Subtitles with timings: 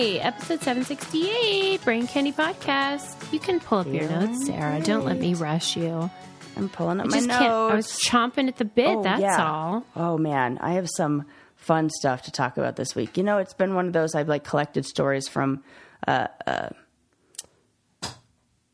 [0.00, 3.32] Hi, episode 768, Brain Candy Podcast.
[3.32, 4.80] You can pull up your notes, Sarah.
[4.80, 6.08] Don't let me rush you.
[6.56, 7.32] I'm pulling up I my notes.
[7.32, 9.44] I was chomping at the bit, Oh, that's yeah.
[9.44, 9.84] all.
[9.96, 11.24] Oh man, I have some
[11.56, 13.16] fun stuff to talk about this week.
[13.16, 15.64] You know, it's been one of those I've like collected stories from,
[16.06, 16.68] uh, uh,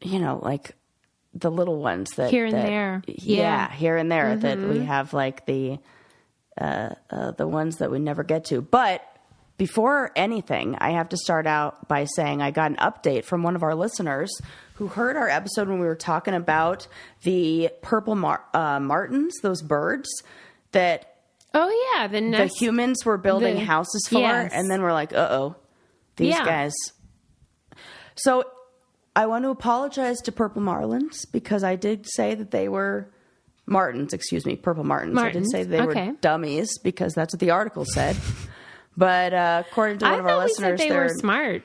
[0.03, 0.73] you know, like
[1.33, 3.03] the little ones that Here and that- there.
[3.07, 3.67] Yeah, Yeah.
[3.69, 3.77] Mm-hmm.
[3.77, 5.79] here and there that we have like the
[6.61, 8.61] uh, uh, the ones that we never get to.
[8.61, 9.01] But
[9.57, 13.55] before anything, I have to start out by saying I got an update from one
[13.57, 14.31] of our listeners
[14.75, 16.89] who heard our episode when we were talking about
[17.23, 20.09] the purple mar- uh, martins, those birds
[20.73, 21.11] that
[21.57, 22.09] Oh, yeah.
[22.09, 24.51] The the humans were building the- houses for, yes.
[24.53, 25.57] and then we're like, uh oh,
[26.17, 26.45] these Yeah.
[26.45, 26.75] guys.
[28.17, 28.45] So
[29.15, 33.09] I want to apologize to Purple Marlins because I did say that they were
[33.67, 35.17] Martins, excuse me, Purple Martins.
[35.17, 36.09] I didn't say they okay.
[36.09, 38.17] were dummies because that's what the article said.
[38.97, 41.63] but uh, according to one I of our listeners, they were smart.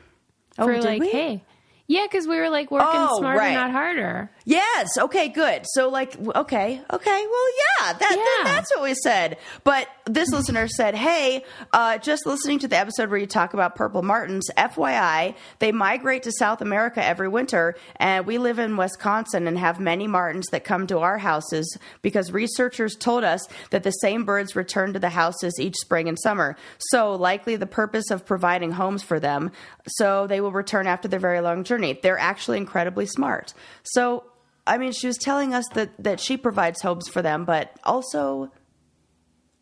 [0.57, 1.09] Oh, for did like, we?
[1.09, 1.43] hey.
[1.91, 3.53] Yeah, because we were like working Oh, smarter, right.
[3.55, 4.29] not harder.
[4.45, 4.89] Yes.
[4.95, 5.27] Okay.
[5.29, 5.63] Good.
[5.73, 7.25] So, like, okay, okay.
[7.31, 7.47] Well,
[7.81, 7.93] yeah.
[7.93, 8.43] That Yeah.
[8.53, 9.37] that's what we said.
[9.63, 13.75] But this listener said, "Hey, uh, just listening to the episode where you talk about
[13.75, 14.47] purple martins.
[14.55, 19.79] FYI, they migrate to South America every winter, and we live in Wisconsin and have
[19.79, 24.55] many martins that come to our houses because researchers told us that the same birds
[24.55, 26.55] return to the houses each spring and summer.
[26.91, 29.51] So, likely the purpose of providing homes for them,
[29.87, 31.78] so they will return after their very long journey.
[32.01, 33.53] They're actually incredibly smart.
[33.83, 34.23] So."
[34.67, 38.51] I mean, she was telling us that, that she provides homes for them, but also,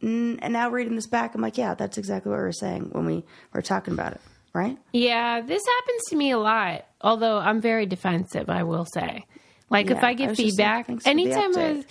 [0.02, 3.06] and now reading this back, I'm like, yeah, that's exactly what we were saying when
[3.06, 3.24] we
[3.54, 4.22] were talking about it,
[4.54, 4.78] right?
[4.92, 6.86] Yeah, this happens to me a lot.
[7.00, 9.26] Although I'm very defensive, I will say.
[9.70, 11.86] Like if Yeah, I I get like, feedback, the anytime I.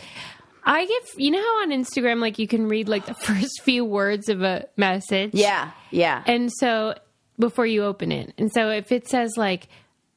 [0.68, 3.84] I get, you know how on Instagram, like you can read like the first few
[3.84, 5.30] words of a message.
[5.32, 6.22] Yeah, yeah.
[6.26, 6.96] And so
[7.38, 9.68] before you open it, and so if it says like,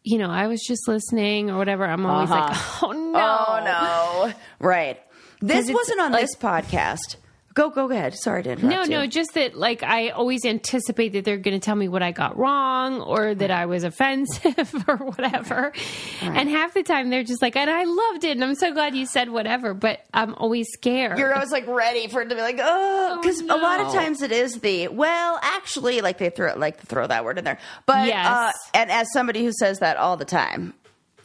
[0.10, 2.88] you know, I was just listening or whatever, I'm always like, uh-huh.
[2.88, 4.34] oh, oh no, oh no,
[4.68, 5.00] right.
[5.42, 7.16] This wasn't on like- this podcast.
[7.56, 8.14] Go, go ahead.
[8.16, 8.90] Sorry to interrupt No, you.
[8.90, 12.12] no, just that like I always anticipate that they're going to tell me what I
[12.12, 15.74] got wrong or that I was offensive or whatever.
[16.22, 18.96] And half the time they're just like, and I loved it and I'm so glad
[18.96, 21.18] you said whatever, but I'm always scared.
[21.18, 24.22] You're always like ready for it to be like, oh, because a lot of times
[24.22, 27.60] it is the well, actually, like they throw it like throw that word in there.
[27.86, 28.28] But Yes.
[28.28, 30.74] uh, and as somebody who says that all the time,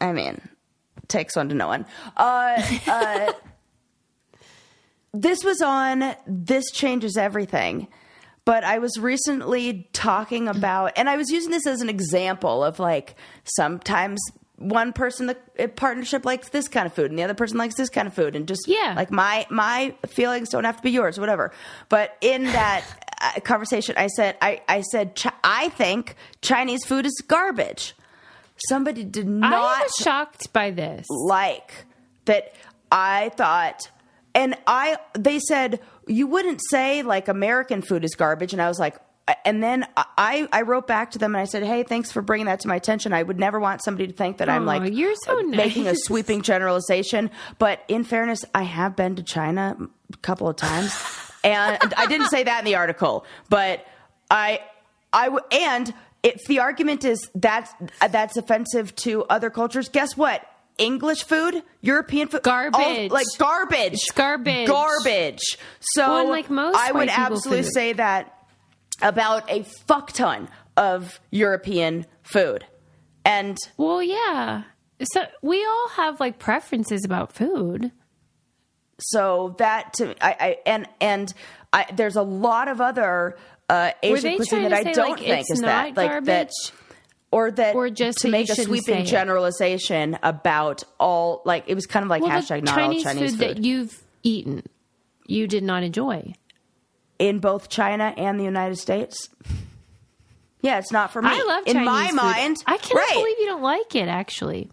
[0.01, 0.41] I mean,
[1.07, 1.87] takes one to know one.
[2.17, 3.33] Uh, uh,
[5.15, 7.89] this was on This Changes Everything.
[8.45, 12.79] But I was recently talking about, and I was using this as an example of
[12.79, 13.15] like
[13.57, 14.21] sometimes
[14.57, 17.89] one person the partnership likes this kind of food and the other person likes this
[17.89, 18.93] kind of food and just Yeah.
[18.97, 21.51] like my my feelings don't have to be yours whatever
[21.89, 22.85] but in that
[23.21, 27.97] uh, conversation i said i i said i think chinese food is garbage
[28.69, 31.05] somebody did not I was shocked by this.
[31.11, 31.73] like
[32.27, 32.55] that
[32.93, 33.91] I thought
[34.35, 38.53] and I they said you wouldn't say like American food is garbage.
[38.53, 38.97] And I was like
[39.45, 42.47] and then I I wrote back to them and I said hey thanks for bringing
[42.47, 43.13] that to my attention.
[43.13, 45.95] I would never want somebody to think that I'm like you're so uh, making a
[45.97, 47.31] sweeping generalization.
[47.59, 49.77] But in fairness I have been to China
[50.13, 50.95] a couple of times.
[51.47, 53.87] And I didn't say that in the article but
[54.31, 54.61] I
[55.13, 57.71] I w- and if the argument is that's
[58.11, 60.43] that's offensive to other cultures, guess what?
[60.79, 63.11] English food, European food, all- Garbage.
[63.11, 64.67] like garbage, garbage.
[64.67, 65.59] garbage.
[65.81, 67.73] So Well, like most I would absolutely food.
[67.73, 68.37] say that
[69.03, 72.65] about a fuck ton of European food,
[73.25, 74.65] and Well, yeah.
[75.13, 77.93] So we all have like preferences about food.
[78.99, 81.35] so that to I, I and and
[81.73, 83.37] I, there's a lot of other
[83.69, 86.51] uh, Asian cuisine that I don't like, think is not that like that garbage?
[87.35, 89.07] Or that Or just to make a sweeping it?
[89.07, 93.33] generalization about all like it was kind of like Well, hashtag not Chinese, all Chinese
[93.33, 94.63] food, food, that you've eaten,
[95.27, 96.35] you did not enjoy.
[97.19, 99.29] in both China and the United States.
[100.63, 101.29] Yeah, it's not for me.
[101.31, 102.17] I love in Chinese my food.
[102.17, 102.57] mind.
[102.67, 103.15] I cannot right.
[103.15, 104.09] believe you don't like it.
[104.09, 104.71] Actually,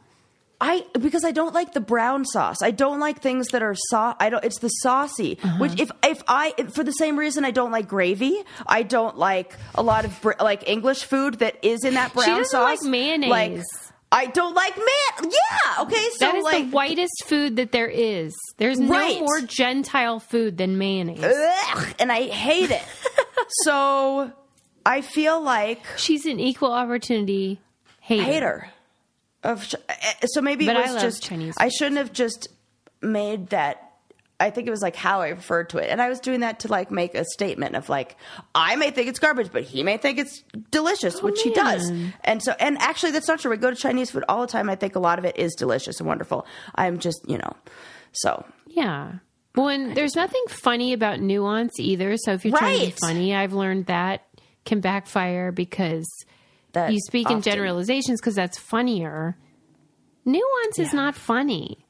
[0.63, 2.61] I because I don't like the brown sauce.
[2.61, 4.15] I don't like things that are sauce.
[4.19, 4.45] I don't.
[4.45, 5.39] It's the saucy.
[5.43, 5.57] Uh-huh.
[5.57, 8.37] Which if if I for the same reason I don't like gravy.
[8.67, 12.27] I don't like a lot of br- like English food that is in that brown
[12.29, 12.81] doesn't sauce.
[12.83, 13.29] like mayonnaise.
[13.29, 13.61] Like
[14.13, 15.31] I don't like man.
[15.31, 15.81] Yeah.
[15.83, 16.07] Okay.
[16.17, 18.35] So that is like the whitest food that there is.
[18.57, 19.15] There's Right.
[19.15, 21.23] no more Gentile food than mayonnaise.
[21.23, 22.83] ugh, and I hate it.
[23.63, 24.31] so
[24.85, 27.61] I feel like She's an equal opportunity
[28.01, 28.23] hater.
[28.23, 28.69] hater
[29.43, 32.47] of eh, so maybe But it I was just Chinese I shouldn't have just
[33.01, 33.91] made that
[34.39, 36.61] I think it was like how I referred to it, and I was doing that
[36.61, 38.15] to like make a statement of like
[38.55, 41.87] I may think it's garbage, but he may think it's delicious, which he does.
[42.23, 43.53] And so, and actually, that's not true.
[43.53, 44.67] I go to Chinese food all the time.
[44.67, 46.47] I think a lot of it is delicious and wonderful.
[46.73, 47.55] I'm just you know,
[48.13, 49.13] so Yeah.
[49.55, 52.15] Well, and there's nothing funny about nuance either.
[52.17, 54.25] So if you're trying to be funny, I've learned that
[54.65, 56.07] can backfire because
[56.73, 59.37] that you speak in generalizations because that's funnier.
[60.25, 61.85] Nuance is not funny.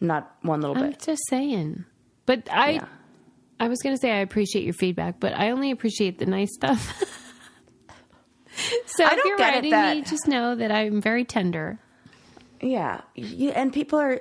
[0.00, 1.00] not one little I'm bit.
[1.00, 1.84] just saying.
[2.26, 2.84] But I, Yeah.
[3.60, 6.52] I was going to say I appreciate your feedback, but I only appreciate the nice
[6.54, 7.02] stuff.
[8.86, 11.78] so I if you're writing that- me, just know that I'm very tender.
[12.60, 14.20] Yeah, you, and people are.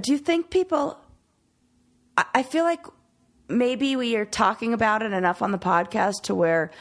[0.00, 0.98] Do you think people?
[2.16, 2.84] I, I feel like
[3.48, 6.72] maybe we are talking about it enough on the podcast to where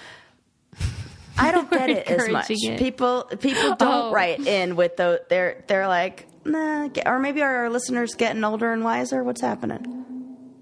[1.37, 2.47] I don't get it as much.
[2.49, 2.79] it.
[2.79, 4.11] People people don't Oh.
[4.11, 8.71] write in with the they're they're like nah, get- or maybe our listeners getting older
[8.71, 9.23] and wiser.
[9.23, 10.05] What's happening?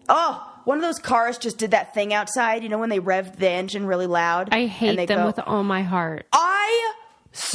[0.09, 0.51] Oh.
[0.65, 3.47] One of those cars just did that thing outside, you know, when they revved the
[3.47, 4.49] engine really loud.
[4.51, 6.25] I hate them go, with all my heart.
[6.33, 6.93] I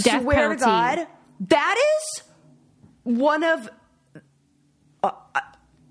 [0.03, 0.59] Death swear penalty.
[0.61, 1.07] to God,
[1.49, 2.23] that is
[3.03, 3.69] one of
[5.03, 5.41] uh, uh,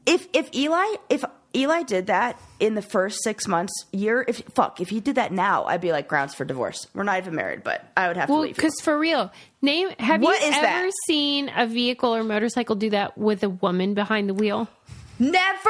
[0.05, 4.79] if if Eli if Eli did that in the first six months year if fuck
[4.79, 6.85] if he did that now I'd be like grounds for divorce.
[6.93, 8.55] We're not even married, but I would have to leave.
[8.55, 9.31] because for real,
[9.61, 10.91] name have What you ever that?
[11.07, 14.67] seen a vehicle or motorcycle do that with a woman behind the wheel?
[15.17, 15.69] Never,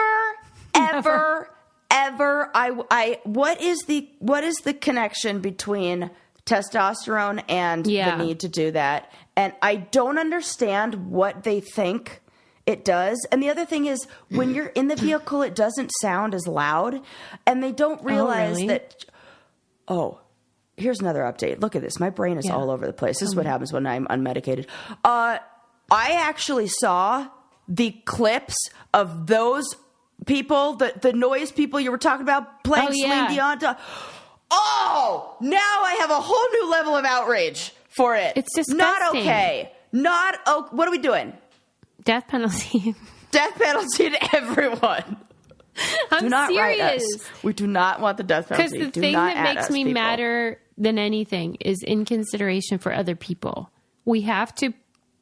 [0.76, 1.50] ever,
[1.92, 2.52] ever.
[2.54, 3.20] I, I.
[3.24, 6.12] What is the what is the connection between
[6.46, 8.18] testosterone and Yeah.
[8.18, 9.12] the need to do that?
[9.36, 12.22] And I don't understand what they think
[12.70, 13.18] it does.
[13.32, 17.02] And the other thing is, when you're in the vehicle, it doesn't sound as loud,
[17.46, 18.68] and they don't realize really?
[18.68, 19.06] that.
[19.88, 20.20] Oh.
[20.78, 21.60] Here's another update.
[21.60, 22.00] Look at this.
[22.00, 22.56] My brain is Yeah.
[22.56, 23.20] all over the place.
[23.20, 24.66] This is what happens when I'm unmedicated.
[25.04, 25.40] Uh,
[25.92, 27.28] I actually saw
[27.68, 28.56] the clips
[28.94, 29.66] of those
[30.26, 33.56] people, the the noise people you were talking about playing Oh, Celine yeah.
[33.58, 33.76] Dion.
[34.52, 38.34] Oh, now I have a whole new level of outrage for it.
[38.38, 39.74] It's just not okay.
[39.92, 40.70] Not okay.
[40.76, 41.34] What are we doing?
[42.10, 42.96] Death penalty.
[43.32, 45.18] Death penalty to everyone.
[46.12, 47.04] I'm Do not serious.
[47.04, 47.44] us.
[47.44, 48.64] We do not want the death penalty.
[48.80, 49.94] Because the Do thing that makes me people.
[50.02, 53.70] madder than anything is inconsideration for other people.
[54.06, 54.74] We have to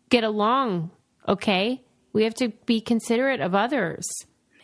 [0.10, 0.92] get along,
[1.28, 1.84] okay?
[2.14, 4.08] We have to be considerate of others.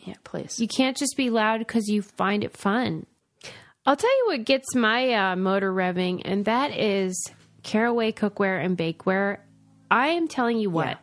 [0.06, 0.62] Yeah, please.
[0.62, 3.06] You can't just be loud because you find it fun.
[3.86, 7.22] I'll tell you what gets my uh, motor revving, and that is
[7.64, 9.40] Caraway cookware and bakeware.
[9.92, 11.03] I am telling you what,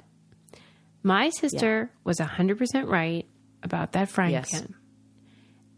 [1.02, 3.26] my sister was 100% right
[3.62, 4.50] about that frying Yes.
[4.50, 4.74] pan.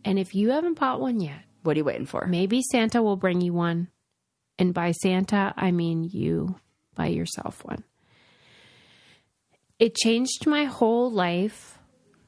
[0.04, 2.26] And if you haven't bought one yet, What are you waiting for?
[2.26, 3.88] maybe Santa will bring you one.
[4.58, 6.56] And by Santa, I mean you
[6.94, 7.84] buy yourself one.
[9.78, 11.78] It changed my whole life.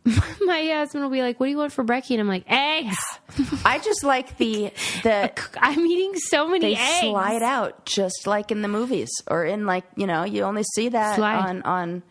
[0.41, 2.11] my husband will be like, What do you want for brekkie?
[2.13, 2.97] And I'm like, Eggs.
[3.65, 7.01] I just like the the I'm eating so many they eggs.
[7.01, 10.91] slide out just like in the movies or in like you know you only see
[10.91, 11.37] that Slide.
[11.49, 12.03] on on.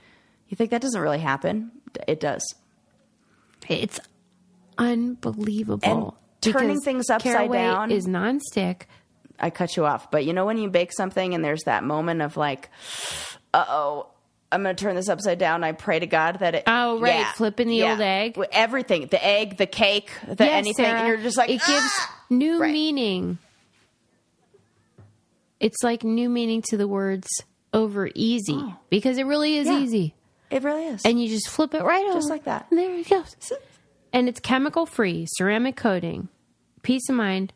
[0.54, 1.72] You think that doesn't really happen?
[2.08, 2.44] It does.
[3.68, 4.00] It's
[4.78, 6.16] unbelievable.
[6.44, 8.84] And turning things upside down- is nonstick.
[9.40, 12.22] I cut you off, but you know when you bake something and there's that moment
[12.22, 12.70] of like,
[13.52, 14.08] uh oh,
[14.52, 15.64] I'm going to turn this upside down.
[15.64, 16.64] I pray to God that it.
[16.68, 18.38] Oh, right, yeah, flipping the old egg.
[18.52, 21.68] everything, the egg, the cake, the Yes, anything, Sarah, and you're just like, it gives
[22.00, 22.72] "Ah!" new Right.
[22.72, 23.40] meaning.
[25.60, 27.28] It's like new meaning to the words
[27.74, 29.72] over easy because it really is Oh.
[29.72, 29.80] Yeah.
[29.84, 30.16] easy.
[30.54, 31.04] It really is.
[31.04, 32.14] And you just flip it right over.
[32.14, 32.68] Just like that.
[32.70, 33.36] And there it goes.
[34.14, 36.30] And it's chemical free, ceramic coating.
[36.84, 37.54] Peace of mind.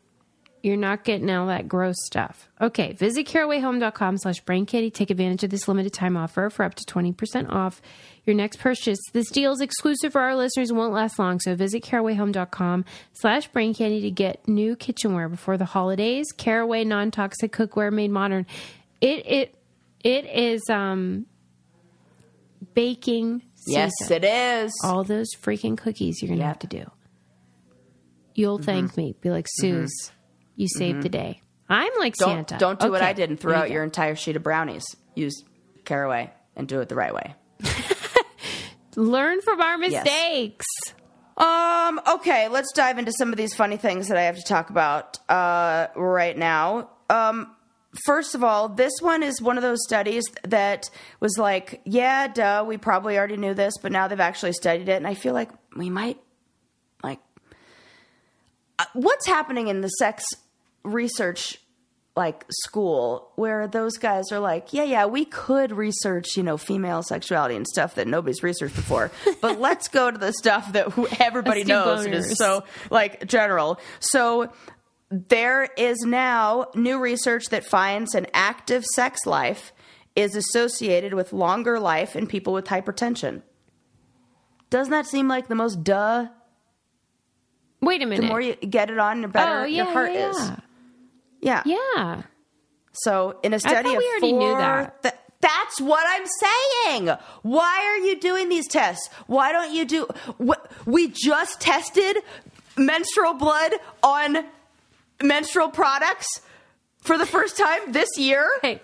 [0.63, 2.49] You're not getting all that gross stuff.
[2.59, 4.91] Okay, visit carawayhome.com slash braincandy.
[4.91, 7.83] Take advantage of this limited time offer for up to 20% off
[8.25, 8.97] your next purchase.
[9.13, 13.49] This deal is exclusive for our listeners and won't last long, so visit carawayhome.com slash
[13.51, 16.25] braincandy to get new kitchenware before the holidays.
[16.35, 18.47] Caraway non-toxic cookware made modern.
[18.99, 19.55] It it
[20.03, 21.27] it is um
[22.73, 24.71] baking yes, it is.
[24.83, 26.47] all those freaking cookies you're going to Yep.
[26.47, 26.91] have to do.
[28.35, 29.01] You'll thank Mm-hmm.
[29.01, 29.15] me.
[29.21, 30.11] Be like, Suze,
[30.55, 31.41] you saved the day.
[31.69, 32.57] I'm like don't Santa.
[32.59, 34.85] don't do what I did and throw out you your entire sheet of brownies.
[35.15, 35.43] Use
[35.85, 37.35] caraway and do it the right way.
[38.95, 40.65] Learn from our mistakes.
[41.35, 41.99] Um.
[42.07, 45.19] Okay, let's dive into some of these funny things that I have to talk about
[45.29, 46.89] uh, right now.
[47.09, 47.53] Um.
[48.05, 50.89] First of all, this one is one of those studies that
[51.19, 54.93] was like, yeah, duh, we probably already knew this, but now they've actually studied it,
[54.93, 56.19] and I feel like we might,
[57.03, 57.19] like,
[58.79, 60.25] uh, what's happening in the sex
[60.83, 61.57] research
[62.17, 67.03] like school where those guys are like, yeah, yeah, we could research, you know, female
[67.03, 69.11] sexuality and stuff that nobody's researched before,
[69.41, 70.87] but let's go to the stuff that
[71.21, 73.79] everybody knows and is so like general.
[73.99, 74.51] So
[75.09, 79.71] there is now new research that finds an active sex life
[80.15, 83.41] is associated with longer life in people with hypertension.
[84.69, 86.27] Doesn't that seem like the most duh?
[87.81, 88.23] Wait a minute.
[88.23, 90.51] The more you get it on, the better oh, yeah, your heart yeah, is.
[91.39, 91.61] Yeah.
[91.65, 92.21] Yeah.
[92.93, 95.03] So in a study of we already four, knew that.
[95.03, 97.15] th- that's what I'm saying.
[97.43, 99.07] Why are you doing these tests?
[99.27, 100.07] Why don't you do?
[100.45, 102.17] wh- We just tested
[102.75, 104.43] menstrual blood on
[105.21, 106.27] menstrual products
[107.01, 108.49] for the first time this year.
[108.61, 108.81] Hey.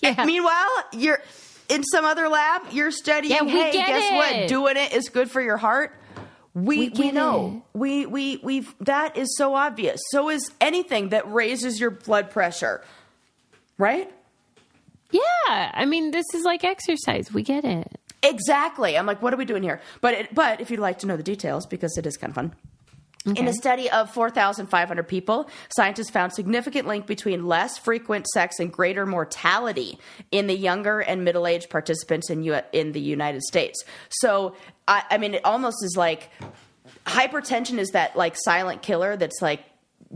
[0.00, 0.24] Yeah.
[0.24, 1.22] Meanwhile, you're
[1.68, 2.62] in some other lab.
[2.70, 3.34] You're studying.
[3.34, 4.48] Yeah, we hey, get guess what?
[4.48, 5.94] Doing it is good for your heart.
[6.54, 7.62] We We we, know.
[7.74, 10.00] We we we've that is so obvious.
[10.10, 12.82] So is anything that raises your blood pressure,
[13.78, 14.10] right?
[15.10, 15.70] yeah.
[15.72, 17.32] I mean, this is like exercise.
[17.32, 18.00] We get it.
[18.22, 18.96] Exactly.
[18.98, 19.80] I'm like, what are we doing here?
[20.00, 22.34] But it, but if you'd like to know the details, because it is kind of
[22.34, 22.54] fun.
[23.34, 28.72] In a study of 4,500 people, scientists found significant link between less frequent sex and
[28.72, 29.98] greater mortality
[30.30, 33.82] in the younger and middle-aged participants in U- in the United States.
[34.10, 34.54] So,
[34.86, 36.30] I, I mean, it almost is like
[37.06, 39.60] hypertension is that like silent killer that's like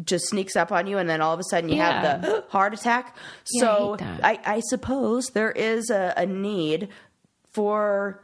[0.04, 2.00] just sneaks up on you, and then all of a sudden you Yeah.
[2.02, 3.16] have the heart attack.
[3.50, 4.20] Yeah, I so, hate.
[4.22, 6.88] I, I suppose there is a, a need
[7.52, 8.22] for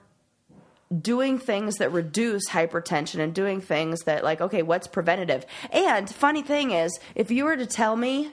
[1.00, 6.42] doing things that reduce hypertension and doing things that like okay what's preventative and funny
[6.42, 8.30] thing is if you were to tell me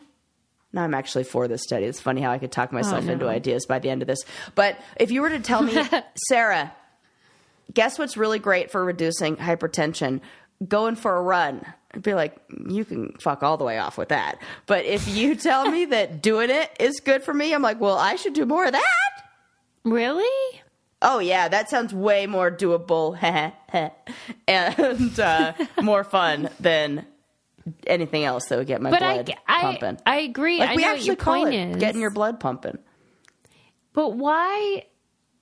[0.71, 3.07] no i'm actually for this study it's funny how i could talk oh, myself Oh,
[3.07, 3.13] no.
[3.13, 4.23] into ideas by the end of this
[4.55, 5.81] but if you were to tell me
[6.27, 6.73] sarah
[7.73, 10.21] guess what's really great for reducing hypertension
[10.67, 11.65] going for a run
[11.95, 12.35] I'd be like,
[12.67, 14.39] you can fuck all the way off with that.
[14.65, 17.97] But if you tell me that doing it is good for me, I'm like, well,
[17.97, 19.23] I should do more of that.
[19.83, 20.61] Really?
[21.05, 23.17] Oh yeah, that sounds way more doable
[24.47, 27.05] and uh, more fun than
[27.85, 29.97] anything else that would get my But blood I, pumping.
[30.05, 30.59] I agree.
[30.59, 31.77] like I we actually call point it is.
[31.77, 32.77] getting your blood pumping.
[33.93, 34.85] But why?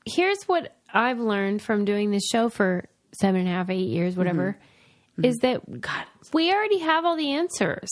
[0.06, 2.86] Here's what I've learned from doing this show for
[3.20, 4.58] seven and a half, eight years, whatever,
[5.14, 5.26] Mm-hmm.
[5.26, 7.90] is that God, we already have all the answers.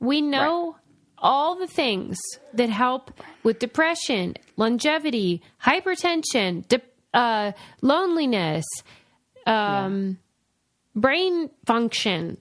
[0.00, 0.76] We know
[1.16, 2.18] all the things
[2.52, 3.12] that help
[3.44, 6.82] with depression, longevity, hypertension, de-
[7.14, 8.64] uh, loneliness,
[9.46, 10.18] um,
[10.94, 12.38] brain function.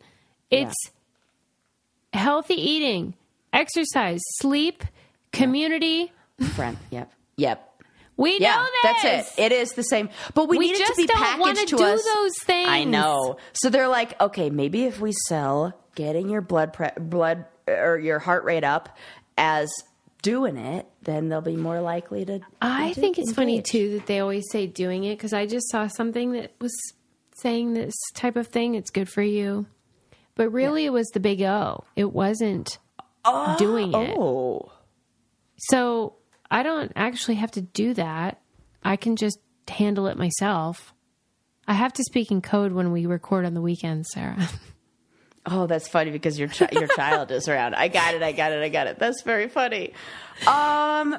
[0.50, 0.76] It's
[2.14, 3.14] healthy eating,
[3.54, 4.84] exercise, sleep,
[5.32, 6.12] community.
[6.56, 6.78] friend.
[6.92, 7.64] Yep, yep.
[8.16, 9.42] We Yeah, know that's it.
[9.44, 11.84] It is the same, but we, We need it to just be packaged to do
[11.84, 12.04] us.
[12.04, 12.68] those things.
[12.70, 13.38] I know.
[13.54, 18.18] So they're like, okay, maybe if we sell getting your blood pre- blood or your
[18.18, 18.98] heart rate up
[19.38, 19.70] as
[20.28, 22.42] doing it, then they'll be more likely to.
[22.62, 25.70] I to think it's funny too that they always say doing it because I just
[25.72, 26.74] saw something that was
[27.38, 28.76] saying this type of thing.
[28.76, 29.68] It's good for you,
[30.36, 31.86] but really it was the big O.
[31.96, 32.78] It wasn't
[33.58, 34.18] doing it.
[34.18, 34.70] Oh,
[35.58, 36.16] So
[36.52, 38.42] I don't actually have to do that.
[38.84, 40.94] I can just handle it myself.
[41.70, 44.38] I have to speak in code when we record on the weekends, Sarah.
[45.48, 47.76] oh, that's funny because your chi- your child is around.
[47.76, 48.22] I got it.
[48.24, 48.62] I got it.
[48.62, 49.00] I got it.
[49.00, 49.94] That's very funny.
[50.46, 51.18] Um.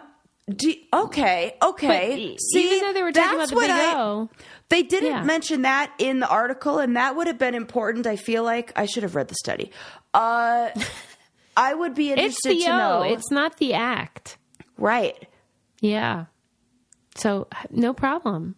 [0.50, 1.56] Do, okay.
[1.62, 2.30] Okay.
[2.32, 4.30] But See, even though they were talking about the big I- O,
[4.70, 5.22] They didn't Yeah.
[5.22, 8.06] mention that in the article, and that would have been important.
[8.06, 9.70] I feel like I should have read the study.
[10.14, 10.70] Uh,
[11.54, 12.76] I would be interested it's the to O.
[12.78, 13.02] know.
[13.02, 14.38] It's not the act.
[14.78, 15.28] right.
[15.80, 16.26] Yeah.
[17.16, 18.54] So no problem.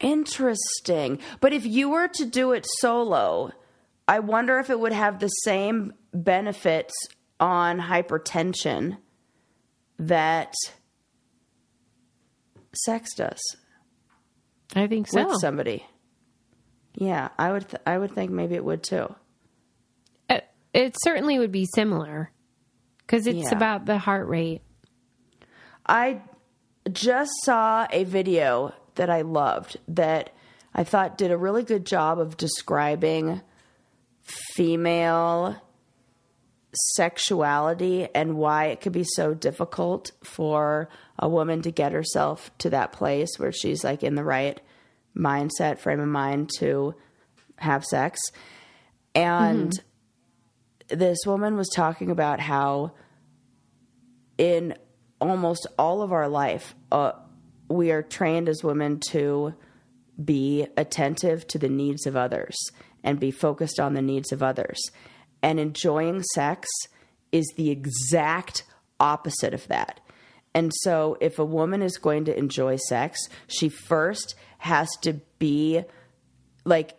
[0.00, 1.18] Interesting.
[1.40, 3.52] But if you were to do it solo,
[4.08, 6.94] I wonder if it would have the same benefits
[7.38, 8.96] on hypertension
[9.98, 10.54] that
[12.74, 13.40] sex does
[14.74, 15.26] I think so.
[15.28, 15.84] with somebody.
[16.94, 17.68] Yeah, I would.
[17.68, 19.14] Th- I would think maybe it would too.
[20.28, 22.30] It, it certainly would be similar
[22.98, 23.56] because it's Yeah.
[23.56, 24.62] about the heart rate.
[25.86, 26.22] I
[26.92, 30.30] just saw a video that I loved that
[30.74, 33.40] I thought did a really good job of describing
[34.28, 35.56] female
[36.74, 42.70] sexuality and why it could be so difficult for a woman to get herself to
[42.70, 44.60] that place where she's like in the right
[45.16, 46.94] mindset, frame of mind to
[47.56, 48.20] have sex.
[49.14, 49.72] And
[50.88, 52.92] this woman was talking about how
[54.36, 54.74] in
[55.20, 57.12] almost all of our life, uh,
[57.68, 59.54] we are trained as women to
[60.22, 62.56] be attentive to the needs of others
[63.04, 64.78] and be focused on the needs of others.
[65.42, 66.68] And enjoying sex
[67.32, 68.64] is the exact
[69.00, 70.00] opposite of that.
[70.54, 75.82] And so, if a woman is going to enjoy sex, she first has to be
[76.64, 76.94] like,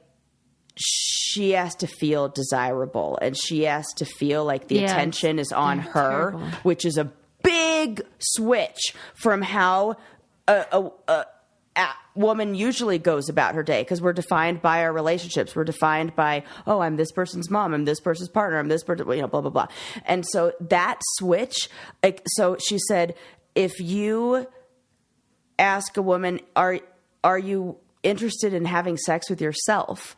[0.76, 5.52] she has to feel desirable and she has to feel like the Yeah, attention is
[5.52, 6.48] on her, terrible.
[6.64, 7.12] which is a
[7.44, 9.98] big switch from how
[10.48, 11.26] a, a, a, a
[12.16, 15.56] woman usually goes about her day because we're defined by our relationships.
[15.56, 19.10] We're defined by, oh, I'm this person's mom, I'm this person's partner, I'm this person,
[19.12, 19.68] you know, blah, blah, blah.
[20.06, 21.70] And so that switch,
[22.04, 23.16] like, so she said,
[23.56, 24.48] if you
[25.58, 26.80] ask a woman, are,
[27.24, 30.16] are you interested in having sex with yourself?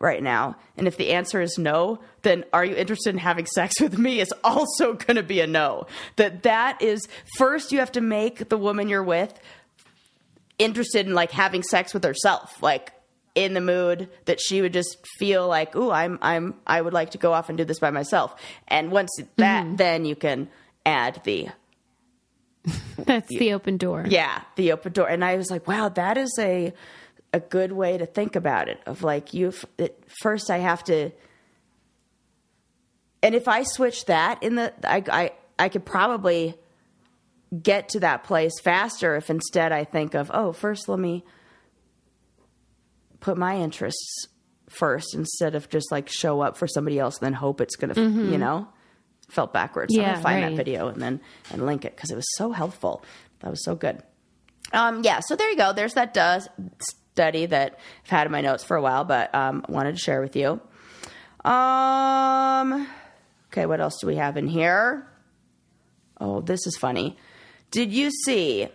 [0.00, 0.56] right now?
[0.76, 4.20] And if the answer is no, then are you interested in having sex with me
[4.20, 5.86] is also going to be a no.
[6.16, 7.08] That that is
[7.38, 9.32] first you have to make the woman you're with
[10.58, 12.92] interested in like having sex with herself, like
[13.34, 17.10] in the mood that she would just feel like, "Ooh, I'm I'm I would like
[17.10, 18.34] to go off and do this by myself."
[18.68, 19.76] And once that mm-hmm.
[19.76, 20.48] then you can
[20.86, 21.48] add the
[22.98, 24.04] That's the open door.
[24.08, 25.08] yeah, the open door.
[25.08, 26.72] And I was like, wow, that is a
[27.32, 28.80] a good way to think about it.
[28.86, 29.52] Of like you,
[30.22, 31.10] first I have to,
[33.22, 36.54] and if I switch that in the, I I I could probably
[37.62, 41.24] get to that place faster if instead I think of, oh, first let me
[43.20, 44.26] put my interests
[44.68, 47.94] first instead of just like show up for somebody else and then hope it's gonna,
[47.96, 48.68] you know.
[49.28, 49.94] Felt backwards.
[49.94, 51.20] So I'm Yeah, gonna find that video and then
[51.50, 53.02] and link it because it was so helpful.
[53.40, 54.02] That was so good.
[54.72, 55.72] Um, yeah, so there you go.
[55.72, 56.40] There's that uh,
[57.12, 60.20] study that I've had in my notes for a while, but um, wanted to share
[60.20, 60.60] with you.
[61.44, 62.86] Um,
[63.52, 65.06] okay, what else do we have in here?
[66.20, 67.16] Oh, this is funny.
[67.74, 68.68] Did you see?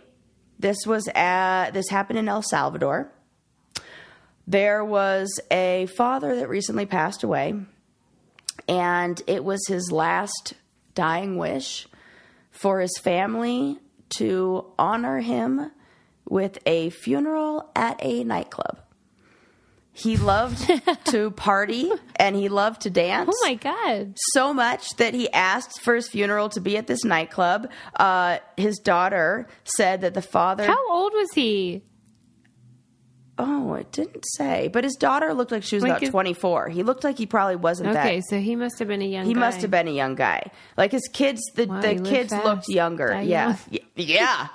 [0.58, 3.10] This was at this happened in El Salvador.
[4.46, 7.54] There was a father that recently passed away,
[8.68, 10.52] and it was his last
[10.94, 11.88] dying wish
[12.50, 13.78] for his family
[14.18, 15.70] to honor him
[16.28, 18.80] with a funeral at a nightclub.
[19.92, 20.70] He loved
[21.06, 24.14] to party and he loved to dance Oh my god.
[24.32, 27.68] so much that he asked for his funeral to be at this nightclub.
[27.96, 30.64] Uh, his daughter said that the father.
[30.64, 31.82] How old was he?
[33.42, 34.68] Oh, it didn't say.
[34.68, 36.68] But his daughter looked like she was Like about his- 24.
[36.68, 38.04] He looked like he probably wasn't that.
[38.06, 39.40] Okay, so he must have been a young He guy.
[39.40, 40.50] must have been a young guy.
[40.76, 42.44] Like his kids, the, Wow, the kids fast.
[42.44, 43.20] looked younger.
[43.22, 43.56] Yeah.
[43.96, 44.48] Yeah.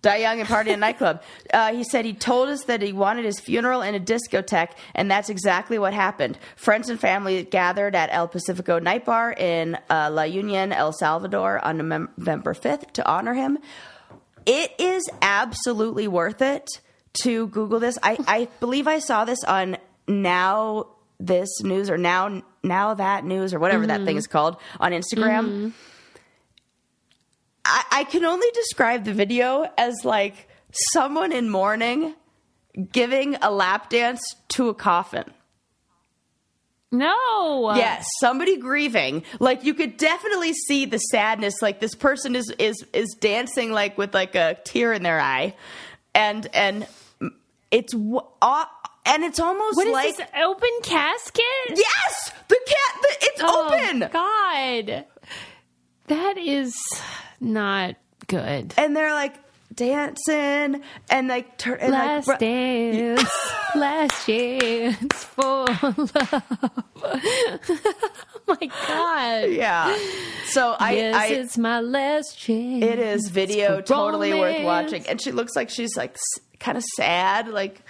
[0.00, 1.22] Die young and party in a nightclub.
[1.52, 5.10] Uh, he said he told us that he wanted his funeral in a discotheque, and
[5.10, 6.38] that's exactly what happened.
[6.54, 11.64] Friends and family gathered at El Pacifico Night Bar in uh, La Union, El Salvador
[11.64, 13.58] on November 5th to honor him.
[14.46, 16.68] It is absolutely worth it
[17.24, 17.98] to Google this.
[18.02, 20.86] I, I believe I saw this on Now
[21.18, 25.72] This News or Now Now That News or whatever that thing is called on Instagram.
[27.70, 30.48] I, I can only describe the video as like
[30.92, 32.14] someone in mourning
[32.92, 35.24] giving a lap dance to a coffin.
[36.90, 37.74] No.
[37.76, 39.22] Yes, somebody grieving.
[39.40, 41.60] Like you could definitely see the sadness.
[41.60, 45.54] Like this person is is is dancing like with like a tear in their eye,
[46.14, 46.86] and and
[47.70, 48.64] it's uh,
[49.04, 51.44] and it's almost What is like this open casket?
[51.76, 53.02] yes, the cat.
[53.02, 55.04] The, it's Oh, open, God.
[56.08, 56.74] That is
[57.40, 58.74] not good.
[58.76, 59.34] and they're like
[59.74, 62.38] dancing and like turn and Last like.
[62.38, 63.30] br- dance,
[63.74, 66.12] last chance for love.
[66.96, 69.50] oh my God.
[69.50, 69.96] Yeah.
[70.46, 72.82] So I, yes, I it's my last chance.
[72.82, 76.16] it is video totally worth watching, and she looks like she's like
[76.58, 77.82] kind of sad, like,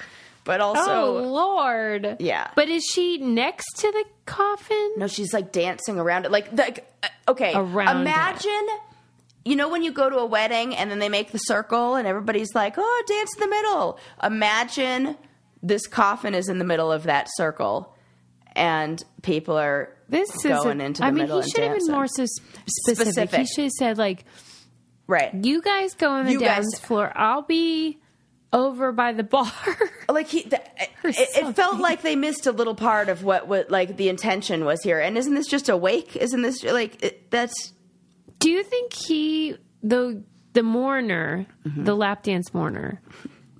[0.48, 2.16] but also oh Lord.
[2.20, 2.50] Yeah.
[2.56, 4.94] But is she next to the coffin?
[4.96, 6.30] No, she's like dancing around it.
[6.32, 8.66] Like, like uh, okay, Around imagine.
[9.44, 12.08] You know when you go to a wedding and then they make the circle and
[12.08, 15.16] everybody's like, "Oh, dance in the middle." Imagine
[15.62, 17.94] this coffin is in the middle of that circle,
[18.56, 21.64] and people are This is going a- into the middle I mean, middle he should
[21.64, 23.12] have been more so specific.
[23.12, 23.40] Specific.
[23.40, 24.24] He should have said like,
[25.06, 25.32] right.
[25.34, 27.12] "You guys go on the You guys- dance floor.
[27.14, 27.98] I'll be
[28.52, 29.50] over by the bar."
[30.08, 30.60] like he the,
[31.04, 34.64] it, it felt like they missed a little part of what what like the intention
[34.64, 37.72] was here and isn't this just a wake isn't this like it, that's
[38.38, 40.22] Do you think he the
[40.54, 41.84] the mourner, Mm-hmm.
[41.84, 43.00] the lap dance mourner,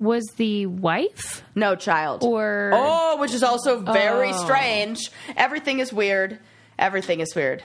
[0.00, 4.44] was the wife no child or oh which is also very Oh.
[4.44, 6.38] strange everything is weird
[6.78, 7.62] everything is weird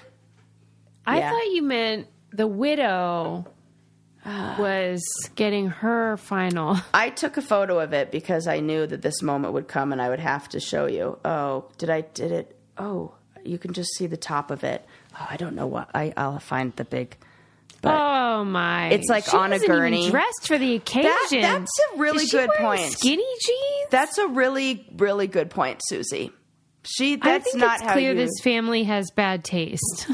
[1.06, 1.30] I yeah.
[1.32, 3.46] thought you meant the widow
[4.26, 5.02] was
[5.36, 6.78] getting her final.
[6.94, 10.02] i took a photo of it because i knew that this moment would come and
[10.02, 13.90] i would have to show you oh did i did it oh you can just
[13.98, 14.86] see the top of it
[15.20, 17.18] oh i don't know what I, i'll find the big
[17.82, 18.88] But Oh my!
[18.90, 20.10] It's like She on a gurney.
[20.10, 21.42] dressed for the occasion.
[21.42, 22.94] that's a really good point.
[22.94, 23.90] Skinny jeans.
[23.92, 26.32] that's a really, really good point, Susie.
[26.84, 30.08] She I that's think not it's clear you this family has bad taste.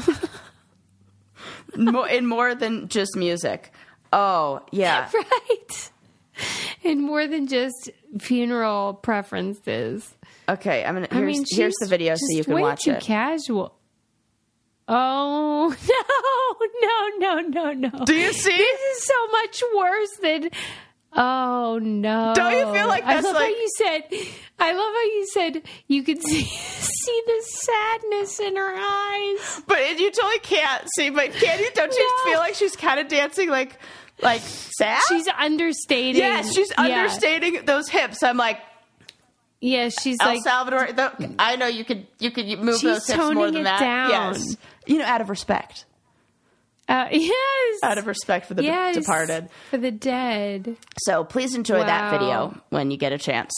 [1.76, 3.72] more, in more than just music.
[4.12, 5.90] Oh yeah, right.
[6.84, 10.14] And more than just funeral preferences.
[10.48, 10.84] okay.
[10.84, 11.08] I'm gonna.
[11.10, 13.00] Here's, I mean, here's the video so you can way watch too it.
[13.02, 13.74] Casual.
[14.88, 15.74] Oh
[17.18, 18.04] no, no, no, no, no!
[18.04, 18.56] Do you see?
[18.56, 20.50] This is so much worse than.
[21.12, 22.32] Oh no!
[22.34, 24.02] Don't you feel like I that's love like- how you said?
[24.58, 29.62] I love how you said you could see see the sadness in her eyes.
[29.66, 31.10] But you totally can't see.
[31.10, 31.70] But can you?
[31.74, 32.30] Don't you No.
[32.30, 33.78] feel like she's kind of dancing like,
[34.22, 35.00] like sad?
[35.08, 36.16] She's understating.
[36.22, 36.84] yes, she's Yeah.
[36.84, 38.22] understating those hips.
[38.22, 38.60] I'm like
[39.60, 40.92] Yeah, she's El like Salvador.
[40.92, 43.80] The, I know you could you could move those hips more than that.
[43.80, 44.10] down.
[44.10, 44.56] Yes,
[44.86, 45.84] you know, out of respect,
[46.88, 49.48] uh, yes, out of respect for the yes, departed.
[49.70, 50.76] for the dead.
[51.04, 53.52] So please enjoy that video when you get a chance.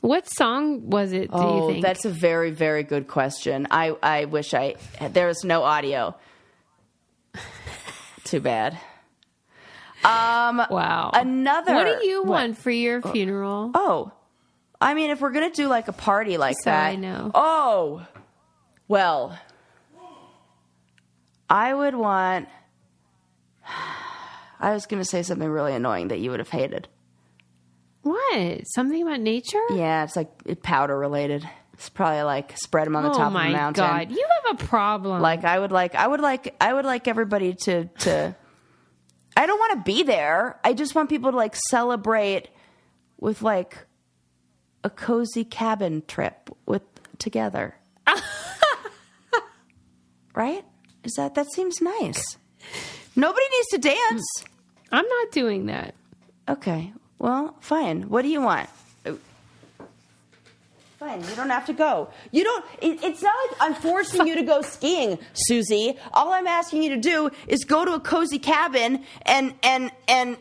[0.00, 1.30] What song was it?
[1.32, 1.82] Do you Oh, think?
[1.84, 3.66] that's a very, very good question.
[3.68, 4.76] I, I wish I
[5.10, 6.14] there was no audio.
[8.24, 8.78] Too bad.
[10.04, 11.10] Um, wow.
[11.12, 11.74] another.
[11.74, 12.30] What do you what?
[12.30, 13.72] want for your funeral?
[13.74, 14.12] Oh,
[14.80, 17.30] I mean, if we're gonna do like a party like So that, I know.
[17.34, 18.06] Oh,
[18.86, 19.38] well,
[21.50, 22.48] I would want.
[24.60, 26.88] I was gonna say something really annoying that you would have hated.
[28.02, 28.60] What?
[28.74, 29.62] Something about nature?
[29.70, 31.48] Yeah, it's like powder related.
[31.74, 33.84] It's probably like spread them on the oh top of the mountain.
[33.84, 35.20] god, you have a problem.
[35.22, 38.34] Like I would like I would like I would like everybody to to
[39.38, 40.58] I don't want to be there.
[40.64, 42.48] I just want people to like celebrate
[43.20, 43.86] with like
[44.82, 46.82] a cozy cabin trip with
[47.18, 47.76] together.
[50.34, 50.64] right?
[51.04, 52.36] Is that that seems nice.
[53.14, 54.44] Nobody needs to dance.
[54.90, 55.94] I'm not doing that.
[56.48, 56.92] Okay.
[57.20, 58.08] Well, fine.
[58.08, 58.68] What do you want?
[60.98, 61.20] Fine.
[61.20, 62.08] You don't have to go.
[62.32, 62.64] You don't.
[62.82, 65.96] It, it's not like I'm forcing you to go skiing, Susie.
[66.12, 70.36] All I'm asking you to do is go to a cozy cabin and and and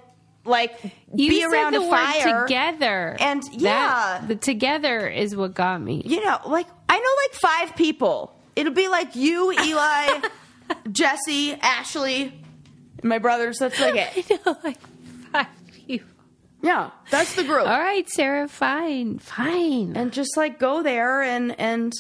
[0.46, 0.80] like
[1.14, 4.24] You be around the a fire together, And, That- yeah.
[4.28, 6.02] the together is what got me.
[6.06, 8.34] You know, like I know like five people.
[8.56, 10.22] It'll be like you, Eli,
[10.92, 12.34] Jesse, Ashley,
[13.04, 13.60] my brothers.
[13.60, 14.42] That's like it.
[14.64, 14.97] like five people.
[16.62, 17.68] Yeah, that's the group.
[17.68, 18.48] All right, Sarah.
[18.48, 19.96] Fine, fine.
[19.96, 21.94] and just like go there and and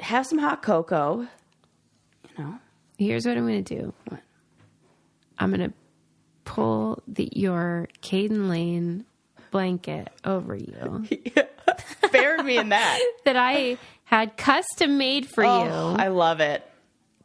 [0.00, 1.26] have some hot cocoa.
[2.36, 2.58] You know,
[2.98, 3.92] Here's what I'm going to do.
[4.08, 4.20] What?
[5.38, 5.76] I'm going to
[6.44, 9.04] pull the, your Caden Lane
[9.50, 11.06] blanket over you
[12.12, 13.00] bury me in that.
[13.24, 15.96] that I had custom made for oh, you.
[15.96, 16.68] I love it.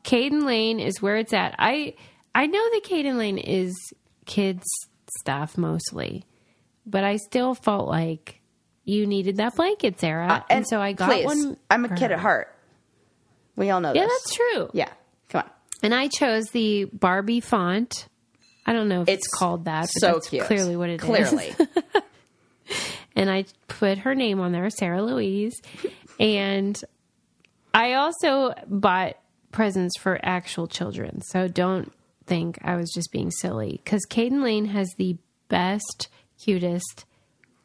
[0.03, 1.55] Caden Lane is where it's at.
[1.59, 1.95] I
[2.33, 3.75] I know that Caden Lane is
[4.25, 4.65] kids
[5.19, 6.25] stuff mostly,
[6.85, 8.41] but I still felt like
[8.85, 11.57] you needed that blanket, Sarah, and, so I got Uh, please, one.
[11.69, 12.13] I'm a kid her.
[12.13, 12.55] at heart.
[13.55, 14.11] We all know Yeah, this.
[14.23, 14.69] that's true.
[14.73, 14.89] Yeah,
[15.29, 15.49] come on.
[15.83, 18.07] And I chose the Barbie font.
[18.65, 20.45] I don't know if it's, It's called that, but so that's cute.
[20.45, 21.01] clearly what it is.
[21.01, 21.53] Clearly,
[23.15, 25.59] and I put her name on there, Sarah Louise.
[26.19, 26.79] and
[27.73, 29.15] I also bought
[29.51, 31.21] presents for actual children.
[31.21, 31.91] So don't
[32.29, 33.81] think I was just being silly.
[33.83, 35.17] Because Caden Lane has the
[35.49, 36.07] best,
[36.41, 37.05] cutest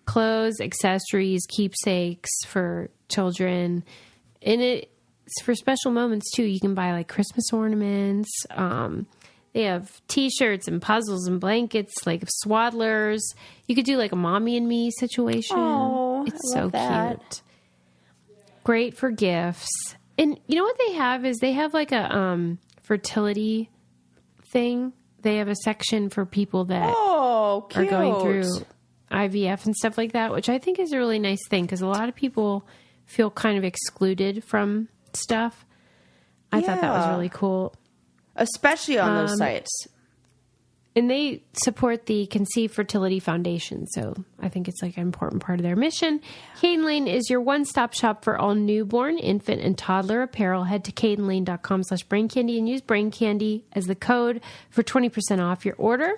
[0.06, 3.84] clothes, accessories, keepsakes for children.
[4.42, 6.44] And it's for special moments too.
[6.44, 8.30] You can buy like Christmas ornaments.
[8.50, 9.06] Um,
[9.52, 13.20] they have T-shirts and puzzles and blankets, like swaddlers.
[13.66, 15.56] You could do like a mommy and me situation.
[15.56, 17.18] Oh, it's so that.
[17.18, 17.42] cute.
[18.64, 19.94] Great for gifts.
[20.18, 23.70] And you know what they have is they have like a um, fertility
[24.54, 24.94] thing.
[25.20, 28.64] They have a section for people that oh, are going through
[29.10, 31.86] IVF and stuff like that, which I think is a really nice thing because a
[31.86, 32.66] lot of people
[33.04, 35.66] feel kind of excluded from stuff.
[36.52, 37.74] I thought that was really cool.
[38.36, 39.70] especially on those Um, sites.
[40.96, 45.58] And they support the Conceive Fertility Foundation, so I think it's like an important part
[45.58, 46.20] of their mission.
[46.60, 50.62] Caden Lane is your one-stop shop for all newborn, infant, and toddler apparel.
[50.62, 55.40] Head to cadenlane.com slash brain candy and use brain candy as the code for 20%
[55.40, 56.12] off your order.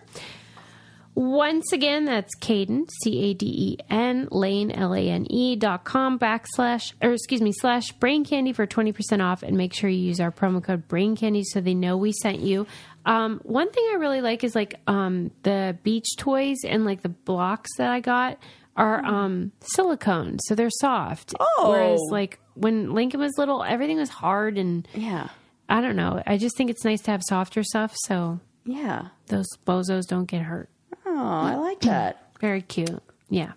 [1.16, 5.82] Once again, that's Caden, C A D E N, Lane, L A N E dot
[5.82, 9.42] com backslash, or excuse me, slash brain candy for 20% off.
[9.42, 12.40] And make sure you use our promo code brain candy so they know we sent
[12.40, 12.66] you.
[13.06, 17.08] Um, one thing I really like is like um, the beach toys and like the
[17.08, 18.38] blocks that I got
[18.76, 21.32] are um, silicone, so they're soft.
[21.40, 21.70] Oh.
[21.70, 25.28] Whereas like when Lincoln was little, everything was hard and Yeah.
[25.68, 26.22] I don't know.
[26.26, 29.08] I just think it's nice to have softer stuff so Yeah.
[29.28, 30.68] those bozos don't get hurt.
[31.06, 32.30] Oh, I like that.
[32.40, 33.02] Very cute.
[33.30, 33.52] Yeah.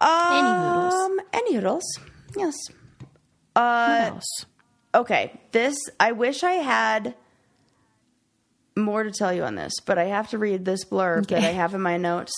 [0.00, 0.94] Any noodles.
[0.94, 1.84] Um, any noodles?
[2.36, 2.54] Yes.
[3.52, 4.46] what Uh, else?
[4.94, 5.40] okay.
[5.52, 7.14] This I wish I had
[8.76, 11.52] more to tell you on this, but I have to read this blurb that I
[11.52, 12.32] have in my notes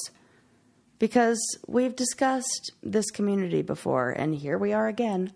[0.98, 5.32] because we've discussed this community before, and here we are again.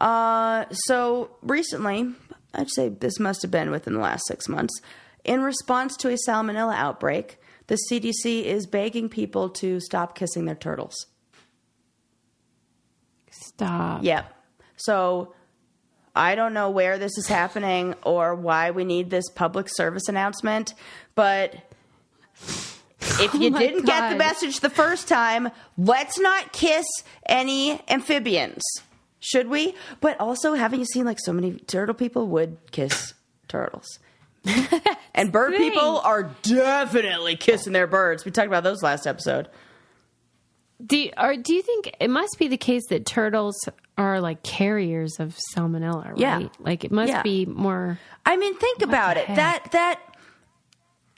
[0.00, 2.12] Uh, so recently,
[2.54, 4.80] I'd say this must have been within the last six months.
[5.24, 10.54] In response to a salmonella outbreak, the CDC is begging people to stop kissing their
[10.54, 10.94] turtles.
[13.30, 14.04] Stop.
[14.04, 14.32] Yep.
[14.76, 15.34] So
[16.16, 20.72] I don't know where this is happening or why we need this public service announcement,
[21.14, 21.54] but
[23.00, 26.86] if you Oh didn't get the message the first time, let's not kiss
[27.26, 28.62] any amphibians.
[29.20, 29.74] Should we?
[30.00, 33.12] But also, haven't you seen like so many turtle people would kiss
[33.48, 33.98] turtles?
[35.14, 38.24] and bird people are definitely kissing their birds.
[38.24, 39.48] We talked about those last episode.
[40.84, 43.56] Do you, or do you think it must be the case that turtles
[43.96, 46.18] are like carriers of salmonella, right?
[46.18, 46.48] Yeah.
[46.58, 47.22] Like it must Yeah.
[47.22, 47.98] be more.
[48.26, 49.26] I mean, think about it.
[49.28, 50.00] That that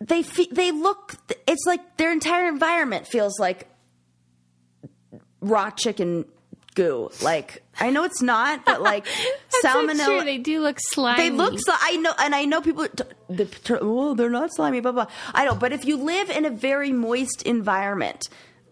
[0.01, 1.17] they fe- they look.
[1.49, 3.67] It's like their entire environment feels like
[5.41, 6.25] raw chicken
[6.75, 7.11] goo.
[7.23, 9.07] Like I know it's not, but like
[9.65, 10.05] salmonella.
[10.05, 10.25] true.
[10.25, 11.17] They do look slimy.
[11.23, 11.59] They look.
[11.59, 12.87] So, I know, and I know people.
[13.29, 14.81] The, oh, they're not slimy.
[14.81, 15.07] Blah blah.
[15.35, 18.29] I know, but if you live in a very moist environment,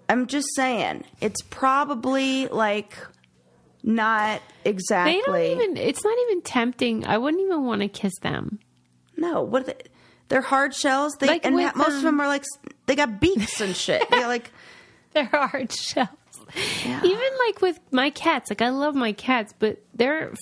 [0.09, 2.97] I'm just saying, it's probably like
[3.83, 5.23] not They exactly.
[5.25, 5.77] don't even.
[5.77, 7.07] It's not even tempting.
[7.07, 8.59] I wouldn't even want to kiss them.
[9.17, 9.79] No, what are they?
[10.29, 11.15] They're hard shells.
[11.21, 12.45] They Like and with, most of um, them are like
[12.87, 14.09] they got beaks and shit.
[14.11, 14.51] They're like
[15.13, 16.09] They're hard shells.
[16.85, 20.33] Even like with my cats, like I love my cats, but they're.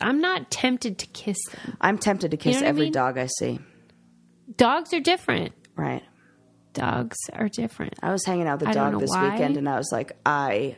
[0.00, 1.76] I'm not tempted to kiss them.
[1.80, 2.92] I'm tempted to kiss know what I every mean?
[2.92, 3.58] dog I see.
[4.56, 5.52] Dogs are different.
[5.76, 6.02] Right.
[6.72, 7.94] Dogs are different.
[8.02, 9.30] I was hanging out with I the don't dog this why.
[9.30, 10.76] weekend, and I was like, I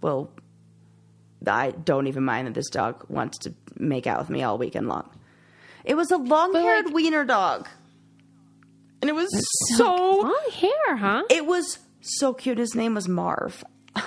[0.00, 0.30] will.
[1.46, 4.88] I don't even mind that this dog wants to make out with me all weekend
[4.88, 5.08] long.
[5.84, 7.68] It was a long-haired like- wiener dog,
[9.00, 9.28] and it was
[9.76, 9.94] so.
[9.94, 11.22] long hair, huh?
[11.30, 12.58] It was so cute.
[12.58, 13.64] His name was Marv.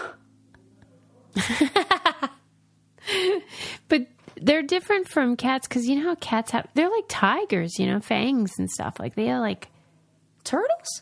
[3.89, 6.67] But they're different from cats because you know how cats have.
[6.73, 8.95] They're like tigers, you know, fangs and stuff.
[8.99, 9.67] Like they are like.
[10.45, 11.01] Turtles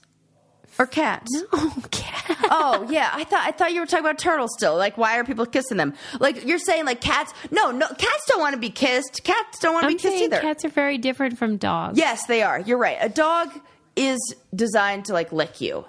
[0.80, 1.30] or cats?
[1.52, 2.38] Oh, cat.
[2.50, 4.76] Oh yeah, I thought I thought you were talking about turtles still.
[4.78, 5.94] Like, why are people kissing them?
[6.20, 7.34] Like you're saying, like cats?
[7.52, 9.22] No, no, cats don't want to be kissed.
[9.24, 10.40] Cats don't want to I'm be kissed either.
[10.40, 11.98] cats are very different from dogs.
[11.98, 12.60] yes, they are.
[12.60, 12.98] You're right.
[13.02, 13.50] A dog
[13.96, 14.20] is
[14.56, 15.86] designed to like lick you,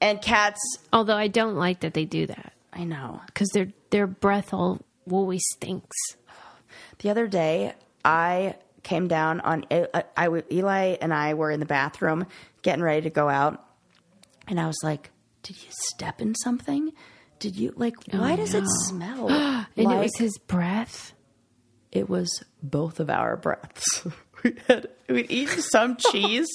[0.00, 0.60] and cats.
[0.92, 3.20] Although I don't like that they do that I know.
[3.26, 5.96] because their their breath all always stinks.
[6.98, 11.66] The other day, I came down on I, I Eli and I were in the
[11.66, 12.26] bathroom
[12.62, 13.64] getting ready to go out,
[14.46, 15.10] and I was like,
[15.42, 16.92] "Did you step in something?
[17.38, 17.94] Did you like?
[18.12, 19.28] Oh, why does it smell?"
[19.76, 21.14] And it was his breath.
[21.90, 22.28] it was
[22.62, 24.06] both of our breaths.
[24.44, 26.48] we had we'd eaten some cheese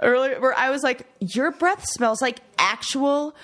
[0.00, 3.34] earlier where I was like, Your breath smells like actual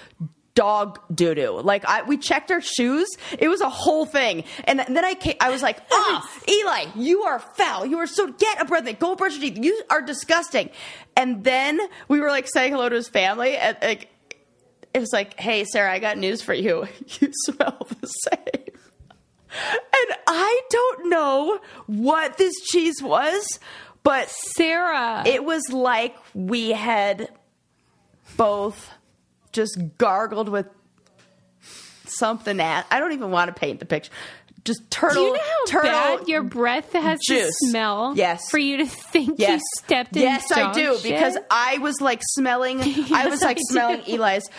[0.54, 1.60] dog doo doo.
[1.62, 3.08] Like I we checked our shoes.
[3.38, 4.44] It was a whole thing.
[4.64, 7.86] And then I came, I was like, ah, Eli, you are foul.
[7.86, 8.98] You are so get a breath.
[8.98, 9.64] Go brush your teeth.
[9.64, 10.70] You are disgusting.
[11.16, 14.08] And then we were like saying hello to his family and like
[14.92, 16.86] it was like, hey Sarah, I got news for you.
[17.20, 18.74] You smell the same.
[19.52, 23.58] And I don't know what this cheese was,
[24.02, 25.24] but Sarah.
[25.26, 27.30] it was like we had
[28.36, 28.90] both
[29.52, 30.66] just gargled with
[32.06, 34.12] something at I don't even want to paint the picture.
[34.64, 37.46] Just turtle do you know how turtle bad your breath has juice.
[37.46, 38.12] to smell?
[38.14, 38.50] Yes.
[38.50, 39.60] For you to think Yes.
[39.60, 41.02] you stepped in Yes, I do shit?
[41.04, 42.78] because I was like smelling.
[43.12, 44.16] I was like I smelling do.
[44.16, 44.50] Eli's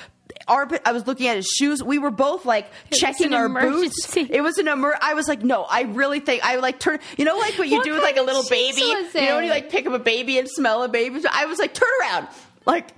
[0.48, 0.82] armpit.
[0.86, 1.84] I was looking at his shoes.
[1.84, 4.24] We were both like was checking our emergency.
[4.24, 4.32] boots.
[4.34, 4.98] It was an emer.
[5.00, 6.98] I was like, no, I really think I like turn.
[7.18, 8.82] You know, like what you What do with like a little baby.
[8.82, 11.22] You know, when you like pick up a baby and smell a baby.
[11.32, 12.28] I was like, turn around,
[12.66, 12.90] like.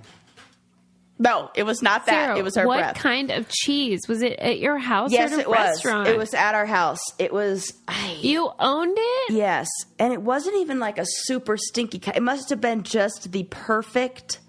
[1.23, 2.11] No, it was not that.
[2.25, 2.95] Sarah, it was our what breath.
[2.95, 5.85] kind of cheese was it at your house yes, or at a it was.
[5.85, 6.99] It was at our house.
[7.17, 7.73] It was.
[7.87, 9.33] I, You owned it.
[9.33, 12.01] Yes, and it wasn't even like a super stinky.
[12.13, 14.41] It must have been just the perfect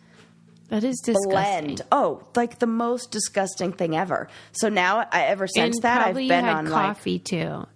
[0.70, 1.30] That is disgusting.
[1.30, 1.82] blend.
[1.92, 4.28] Oh, like the most disgusting thing ever.
[4.52, 7.66] So now, I ever since and that, I've been you had on coffee too.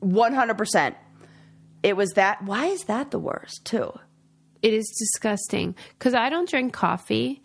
[0.00, 0.96] one hundred percent.
[1.84, 2.42] It was that.
[2.42, 3.92] Why is that the worst too?
[4.60, 7.44] It is disgusting because I don't drink coffee,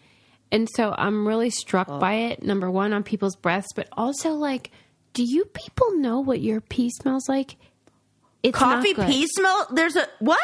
[0.51, 1.99] and so I'm really struck Oh.
[1.99, 2.43] by it.
[2.43, 4.71] Number one, on people's breaths, but also like,
[5.13, 7.56] do you people know what your pee smells like?
[8.43, 9.08] It's Coffee not good.
[9.08, 9.67] pea smell?
[9.71, 10.39] There's a what?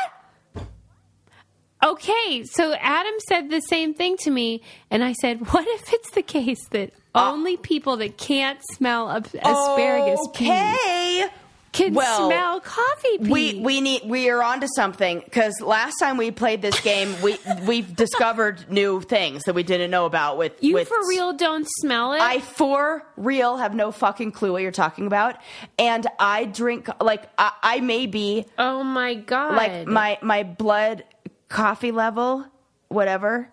[1.81, 6.11] Okay, so Adam said the same thing to me, and I said, "What if it's
[6.11, 11.25] the case that Uh, only people that can't smell asparagus Okay.
[11.71, 16.17] Can Well, smell coffee pee?" We we need we are onto something because last time
[16.17, 20.37] we played this game, we we've discovered new things that we didn't know about.
[20.37, 22.21] With you with, for real don't smell it.
[22.21, 25.35] I for real have no fucking clue what you're talking about,
[25.77, 29.55] and I drink like I, I may be oh my god!
[29.55, 31.03] like my my blood
[31.49, 32.45] coffee level,
[32.87, 33.49] whatever,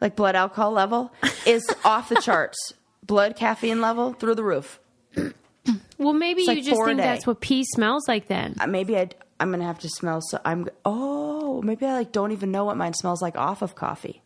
[0.00, 1.12] like blood alcohol level,
[1.46, 2.74] is off the charts.
[3.02, 4.80] Blood caffeine level through the roof.
[5.98, 8.26] Well, maybe it's you just think that's what pee smells like.
[8.28, 9.08] Then Uh, Maybe I
[9.40, 10.20] I'm gonna have to smell.
[10.22, 13.74] So I'm oh maybe I like don't even know what mine smells like off of
[13.74, 14.22] coffee.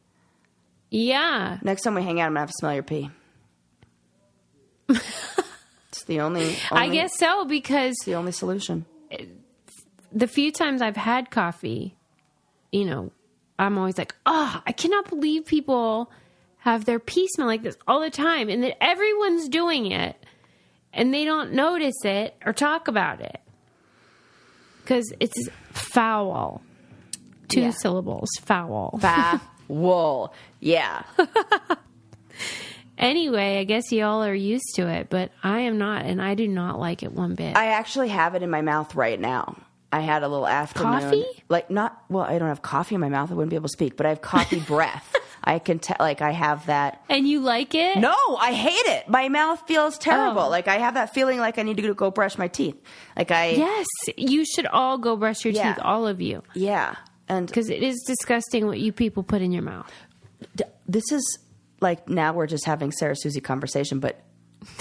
[0.90, 3.11] yeah, Next time we hang out, I'm gonna have to smell your pee.
[4.88, 8.87] it's the only, I guess so because the only solution.
[10.12, 11.94] the few times I've had coffee,
[12.72, 13.12] you know,
[13.59, 16.11] I'm always like, oh, I cannot believe people
[16.59, 20.17] have their pee smell like this all the time and that everyone's doing it
[20.98, 23.40] and they don't notice it or talk about it.
[24.82, 26.61] Because it's foul.
[27.48, 27.70] Two Yeah.
[27.70, 28.98] syllables, foul.
[29.00, 30.34] Foul.
[30.61, 31.02] Yeah.
[32.96, 36.48] Anyway, I guess y'all are used to it, but I am not, and I do
[36.48, 37.56] not like it one bit.
[37.56, 39.56] I actually have it in my mouth right now.
[39.92, 41.00] I had a little afternoon.
[41.00, 41.24] Coffee?
[41.48, 43.30] Like not well, I don't have coffee in my mouth.
[43.30, 45.14] I wouldn't be able to speak, but I have coffee breath.
[45.48, 47.96] I can tell like I have that and you like it?
[47.98, 49.08] No, I hate it.
[49.08, 50.42] My mouth feels terrible.
[50.42, 50.48] Oh.
[50.50, 52.76] Like I have that feeling like I need to go brush my teeth.
[53.16, 55.72] Like I Yes, you should all go brush your Yeah.
[55.74, 56.42] teeth, all of you.
[56.54, 56.96] Yeah.
[57.28, 59.90] And Because it is disgusting what you people put in your mouth.
[60.54, 61.38] d- this is
[61.80, 64.20] like now we're just having Sarah Susie conversation, but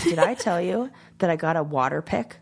[0.04, 2.40] did I tell you that I got a water pick?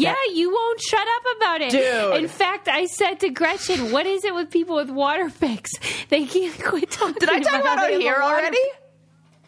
[0.00, 1.70] Yeah, you won't shut up about it.
[1.70, 2.22] Dude.
[2.22, 5.72] In fact, I said to Gretchen, what is it with people with water picks?
[6.08, 8.58] They can't quit talking Did I talk how about it here already?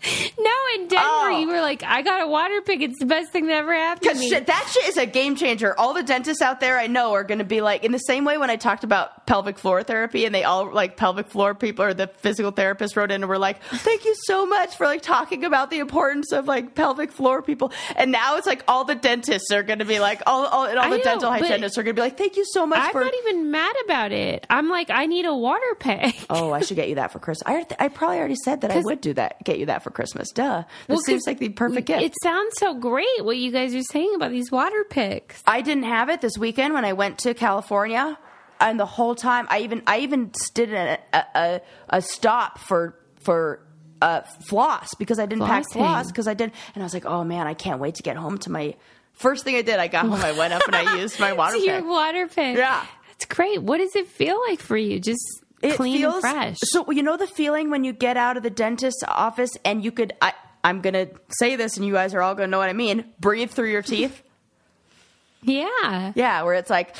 [0.38, 1.38] No, in Denver, Oh.
[1.40, 2.80] you were like, I got a water pick.
[2.80, 4.28] It's the best thing that ever happened to Because me.
[4.30, 5.78] shit, that shit is a game changer.
[5.78, 8.24] All the dentists out there I know are going to be like, in the same
[8.24, 11.84] way when I talked about pelvic floor therapy and they all like pelvic floor people
[11.84, 15.02] or the physical therapist wrote in and were like, thank you so much for like
[15.02, 17.70] talking about the importance of like pelvic floor people.
[17.96, 20.78] And now it's like all the dentists are going to be like, all, all, and
[20.78, 22.78] all I the know, dental hygienists are going to be like, thank you so much
[22.80, 23.00] I'm for.
[23.04, 24.46] not even mad about it.
[24.48, 26.16] I'm like, I need a water pick.
[26.30, 27.42] Oh, I should get you that for Christmas.
[27.46, 30.30] I, I probably already said that I would do that, get you that for Christmas.
[30.30, 30.64] Duh.
[30.86, 32.02] This Well, seems like the perfect gift.
[32.02, 35.42] It sounds so great what you guys are saying about these water picks.
[35.46, 38.18] I didn't have it this weekend when I went to California,
[38.60, 43.60] and the whole time I even I even did a a, a, stop for for
[44.02, 47.24] uh, floss because I didn't pack floss because I did, and I was like, oh
[47.24, 48.74] man, I can't wait to get home to my.
[49.12, 51.56] First thing I did, I got home, I went up and I used my water
[51.56, 52.56] To your water pick.
[52.56, 52.86] Yeah.
[53.08, 53.62] That's great.
[53.62, 54.98] What does it feel like for you?
[54.98, 55.20] Just
[55.62, 56.56] It clean feels and fresh.
[56.62, 59.92] So you know the feeling when you get out of the dentist's office and you
[59.92, 60.12] could.
[60.22, 60.32] I,
[60.64, 61.06] I'm gonna
[61.38, 63.04] say this, and you guys are all gonna know what I mean.
[63.18, 64.22] Breathe through your teeth.
[65.42, 66.12] yeah.
[66.14, 66.94] Yeah, where it's like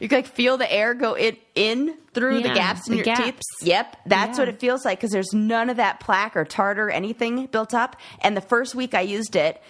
[0.00, 3.04] you can like feel the air go in in through the gaps in the your
[3.04, 3.22] gaps.
[3.24, 3.68] teeth.
[3.68, 4.42] Yep, that's Yeah.
[4.42, 7.74] what it feels like because there's none of that plaque or tartar or anything built
[7.74, 7.96] up.
[8.20, 9.62] And the first week I used it,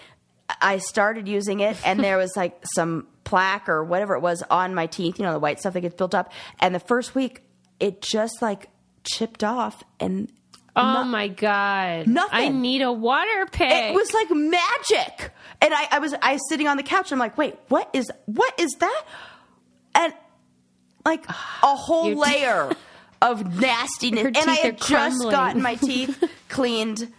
[0.61, 4.75] I started using it, and there was like some plaque or whatever it was on
[4.75, 5.19] my teeth.
[5.19, 6.33] You know, the white stuff that gets built up.
[6.61, 7.43] And the first week,
[7.81, 8.69] it just like
[9.05, 10.31] chipped off, and
[10.79, 12.07] Oh my god.
[12.07, 12.31] Nothing.
[12.39, 13.71] I need a water pick.
[13.73, 15.31] it was like magic.
[15.63, 17.11] And I, I was I was sitting on the couch.
[17.11, 19.05] And I'm like, wait, what is what is that?
[19.95, 20.13] And
[21.07, 22.73] like a whole Your layer
[23.23, 24.37] of nastiness.
[24.37, 25.31] And I had just crumbling.
[25.31, 27.11] gotten my teeth cleaned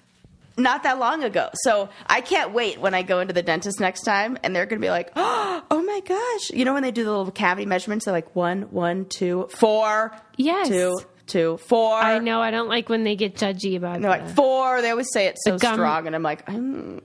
[0.57, 1.49] not that long ago.
[1.53, 4.81] So I can't wait when I go into the dentist next time and they're gonna
[4.81, 6.49] be like, oh my gosh.
[6.51, 10.15] You know when they do the little cavity measurements, they're like one, one, two, four,
[10.35, 10.67] Yes.
[10.67, 11.93] two, two, four.
[11.95, 12.41] I know.
[12.41, 14.01] I don't like when they get judgy about it.
[14.01, 14.81] they're like four.
[14.81, 17.01] They always say it so gum- strong, and I'm like, mm,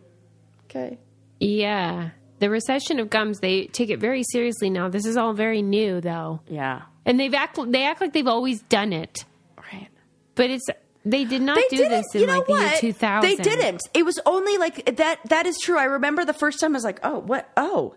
[0.67, 0.99] okay.
[1.41, 2.11] Yeah.
[2.38, 4.89] The recession of gums, they take it very seriously now.
[4.89, 6.41] This is all very new though.
[6.49, 6.83] Yeah.
[7.05, 9.24] And they've act they act like they've always done it.
[9.57, 9.89] Right.
[10.35, 10.66] But it's
[11.05, 12.80] they did not They do this in you know like the year what?
[12.80, 13.28] 2000.
[13.28, 13.82] They didn't.
[13.94, 15.18] It was only like that.
[15.28, 15.78] That is true.
[15.78, 17.48] I remember the first time I was like, oh, what?
[17.57, 17.94] Oh,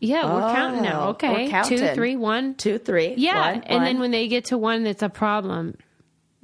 [0.00, 1.06] Yeah, we're counting now.
[1.06, 1.32] Oh, Okay.
[1.46, 1.78] we're counting.
[1.78, 2.54] Two, three, one.
[2.54, 3.14] two, three.
[3.16, 3.52] Yeah.
[3.54, 5.76] one, and then when they get to one that's a problem,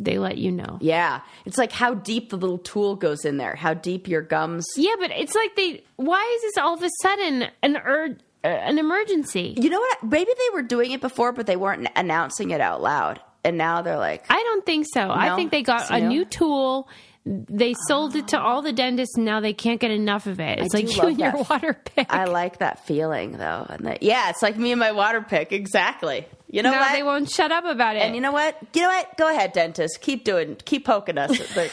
[0.01, 0.78] they let you know.
[0.80, 3.55] yeah, it's like how deep the little tool goes in there.
[3.55, 4.66] How deep your gums.
[4.76, 5.84] Yeah, but it's like they.
[5.95, 9.55] Why is this all of a sudden an ur, uh, an emergency?
[9.57, 10.03] You know what?
[10.03, 13.20] Maybe they were doing it before, but they weren't announcing it out loud.
[13.45, 15.11] And now they're like, I don't think so.
[15.11, 16.24] I think they got a new?
[16.24, 16.88] tool
[17.26, 20.59] they sold it to all the dentists and now they can't get enough of it.
[20.59, 22.12] It's I like you and your water pick.
[22.12, 23.66] I like that feeling though.
[23.68, 25.53] And that, yeah, it's like me and my water pick.
[25.53, 26.26] Exactly.
[26.51, 26.92] You know no, what?
[26.92, 28.01] they won't shut up about it.
[28.01, 28.59] and you know what?
[28.74, 29.16] You know what?
[29.16, 30.03] Go ahead, dentist.
[30.03, 30.57] Keep doing.
[30.64, 31.40] Keep poking us.
[31.55, 31.72] But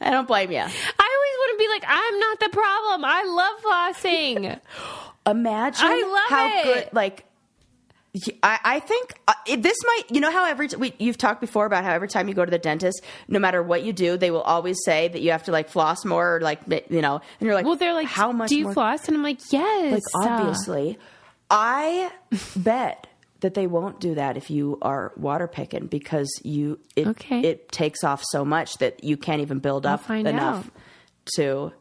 [0.00, 0.58] I don't blame you.
[0.58, 3.04] I always want to be like, I'm not the problem.
[3.04, 4.60] I love flossing.
[5.26, 6.64] Imagine I love how it.
[6.64, 6.88] good.
[6.92, 7.24] Like,
[8.42, 10.02] I, I think uh, it, this might.
[10.10, 12.44] You know how every t- we, you've talked before about how every time you go
[12.44, 15.44] to the dentist, no matter what you do, they will always say that you have
[15.44, 16.60] to like floss more, or like
[16.90, 18.50] you know, and you're like, well, they're like, how much?
[18.50, 18.74] do you more?
[18.74, 19.08] floss?
[19.08, 19.92] And I'm like, yes.
[19.92, 20.98] Like obviously,
[21.50, 22.12] I
[22.54, 23.06] bet
[23.40, 27.40] that they won't do that if you are water picking because you it Okay.
[27.40, 30.72] it takes off so much that you can't even build up enough out.
[31.36, 31.72] to.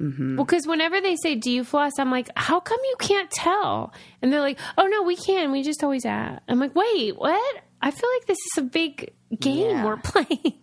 [0.00, 0.36] Mm-hmm.
[0.36, 3.92] Well, because whenever they say, "Do you floss?" I'm like, "How come you can't tell?"
[4.22, 5.50] And they're like, "Oh no, we can.
[5.50, 9.12] We just always ask." I'm like, "Wait, what?" I feel like this is a big
[9.38, 9.84] game Yeah.
[9.84, 10.54] we're playing.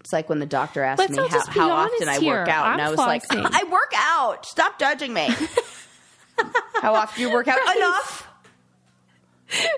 [0.00, 2.80] It's like when the doctor asked Let's me how, how often I work out, and
[2.80, 3.22] I'm I was like.
[3.30, 4.46] I work out.
[4.46, 5.28] Stop judging me.
[6.80, 7.58] how often you work out?
[7.58, 7.76] Right.
[7.76, 8.26] Enough.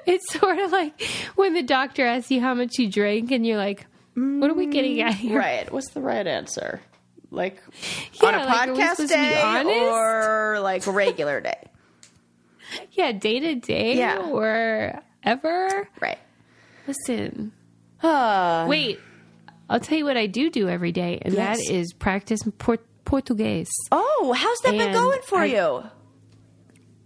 [0.07, 1.01] It's sort of like
[1.37, 4.67] when the doctor asks you how much you drink, and you're like, "What are we
[4.67, 5.73] getting at here?" Mm, right.
[5.73, 6.81] What's the right answer?
[7.31, 7.63] Like
[8.21, 11.63] Yeah, on a like, podcast supposed to be day or like a regular day?
[12.93, 14.19] Yeah, day to day Yeah.
[14.31, 15.89] or ever.
[16.01, 16.19] Right.
[16.87, 17.53] Listen,
[18.03, 18.99] Uh, wait.
[19.69, 21.59] I'll tell you what I do do every day, and Yes.
[21.59, 23.71] that is practice Port- Portuguese.
[23.93, 25.83] oh, how's that been going for I- you?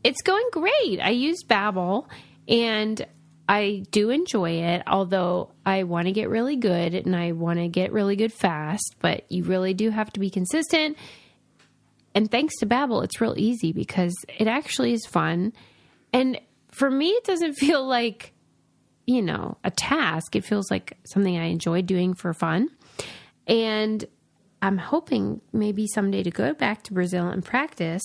[0.02, 1.00] It's going great.
[1.02, 2.06] I use Babbel
[2.46, 3.06] and
[3.48, 7.68] I do enjoy it, although I want to get really good and I want to
[7.68, 10.96] get really good fast, but you really do have to be consistent.
[12.14, 15.52] And thanks to Babbel, it's real easy because it actually is fun.
[16.12, 16.40] And
[16.70, 18.32] for me, it doesn't feel like,
[19.06, 20.34] you know, a task.
[20.36, 22.68] It feels like something I enjoy doing for fun.
[23.46, 24.04] And
[24.62, 28.02] I'm hoping maybe someday to go back to Brazil and practice.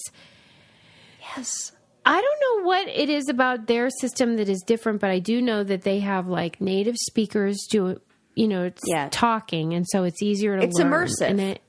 [1.22, 1.72] Yes.
[2.06, 5.42] I don't know what it is about their system that is different, but I do
[5.42, 8.00] know that they have like native speakers do,
[8.36, 9.10] you know, it's Yeah.
[9.12, 11.28] talking, and so it's easier to It's immersive.
[11.30, 11.62] and it,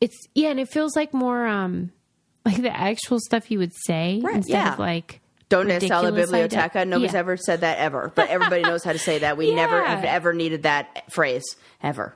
[0.00, 1.90] it's yeah, and it feels like more um
[2.44, 4.72] like the actual stuff you would say Right, instead yeah.
[4.74, 6.84] of like Donde está la ridiculous idea- biblioteca?
[6.86, 7.18] Nobody's Yeah.
[7.18, 9.36] ever said that ever, but everybody knows how to say that.
[9.36, 11.44] We never have ever needed that phrase
[11.82, 12.14] ever.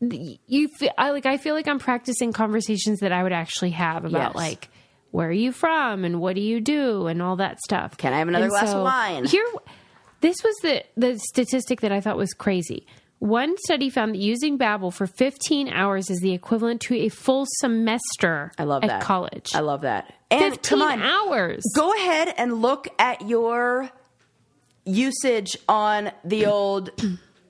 [0.00, 4.04] you feel I like I feel like I'm practicing conversations that I would actually have
[4.04, 4.34] about Yes.
[4.34, 4.68] like
[5.16, 7.96] where are you from and what do you do and all that stuff.
[7.96, 9.24] Can I have another And glass of wine?
[9.24, 9.46] Here
[10.20, 12.86] this was the the statistic that I thought was crazy.
[13.18, 17.46] One study found that using Babbel for 15 hours is the equivalent to a full
[17.60, 19.02] semester I love at that.
[19.02, 19.52] college.
[19.54, 20.12] I love that.
[20.30, 21.62] And 15 come on, hours.
[21.74, 23.90] go ahead and look at your
[24.84, 26.90] usage on the old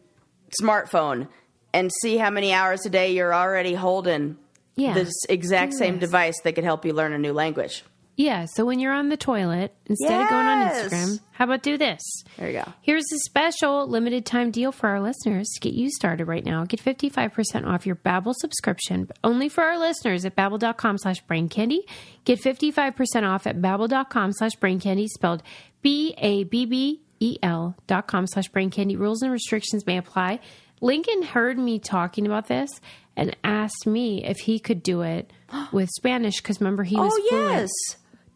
[0.62, 1.26] smartphone
[1.74, 4.38] and see how many hours a day you're already holding
[4.76, 4.94] Yeah.
[4.94, 7.82] this exact same device that could help you learn a new language.
[8.18, 11.76] Yeah, so when you're on the toilet, instead of going on Instagram, how about do
[11.76, 12.00] this?
[12.38, 12.72] There you go.
[12.80, 16.64] Here's a special limited time deal for our listeners to get you started right now.
[16.64, 21.50] Get 55% off your Babbel subscription, but only for our listeners at babbel.com slash brain
[21.50, 21.84] candy.
[22.24, 25.42] Get 55% off at babbel.com slash brain candy, spelled
[25.82, 28.96] B-A-B-B-E-L dot com slash brain candy.
[28.96, 30.40] Rules and restrictions may apply.
[30.80, 32.70] Lincoln heard me talking about this
[33.16, 35.32] and asked me if he could do it
[35.72, 37.50] with Spanish because remember he was Oh fluent.
[37.60, 37.70] yes.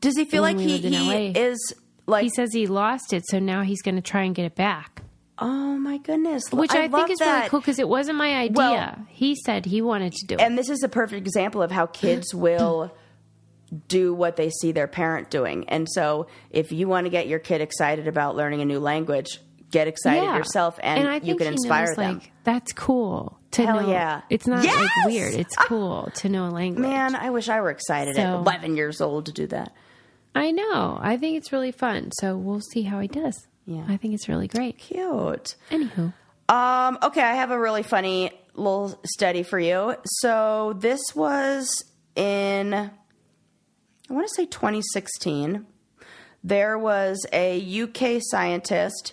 [0.01, 1.75] Does he feel like he, he is
[2.07, 2.23] like?
[2.23, 5.03] He says he lost it, so now he's going to try and get it back.
[5.39, 6.43] oh my goodness!
[6.51, 7.37] Which I, love think is that.
[7.37, 8.55] really cool because it wasn't my idea.
[8.57, 10.41] Well- he said he wanted to do it.
[10.41, 12.91] And this is a perfect example of how kids will
[13.89, 15.69] do what they see their parent doing.
[15.69, 19.39] And so, if you want to get your kid excited about learning a new language,
[19.71, 20.37] get excited Yeah.
[20.37, 22.15] yourself, and, I you can inspire knows, them.
[22.19, 23.91] Like that's cool to Hell know.
[23.91, 24.23] yeah.
[24.31, 24.77] It's not Yes!
[24.77, 25.35] like weird.
[25.35, 26.83] It's cool to know a language.
[26.83, 29.73] Man, I wish I were excited at 11 years old to do that.
[30.35, 30.99] I know.
[31.01, 32.11] I think it's really fun.
[32.13, 33.47] So we'll see how he does.
[33.67, 33.85] Yeah.
[33.89, 34.79] I think it's really great.
[34.79, 35.57] Cute.
[35.71, 36.13] Anywho,
[36.49, 39.97] Um, okay, I have a really funny little study for you.
[40.21, 41.85] So this was
[42.17, 42.91] in, I
[44.13, 45.67] want to say 2016.
[46.43, 49.13] There was a UK scientist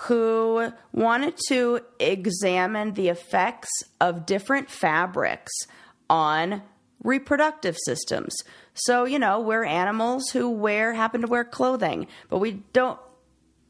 [0.00, 5.52] who wanted to examine the effects of different fabrics
[6.10, 6.62] on
[7.02, 8.36] reproductive systems.
[8.74, 13.00] So, you know, we're animals who wear happen to wear clothing, but we don't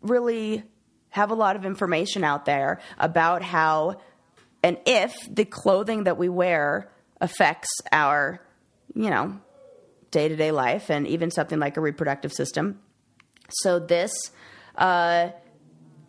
[0.02, 0.64] really
[1.10, 4.00] have a lot of information out there about how
[4.64, 8.40] and if the clothing that we wear affects our,
[8.94, 9.38] you know,
[10.10, 12.80] day to day life and even something like a reproductive system.
[13.48, 14.12] So this
[14.76, 15.28] uh,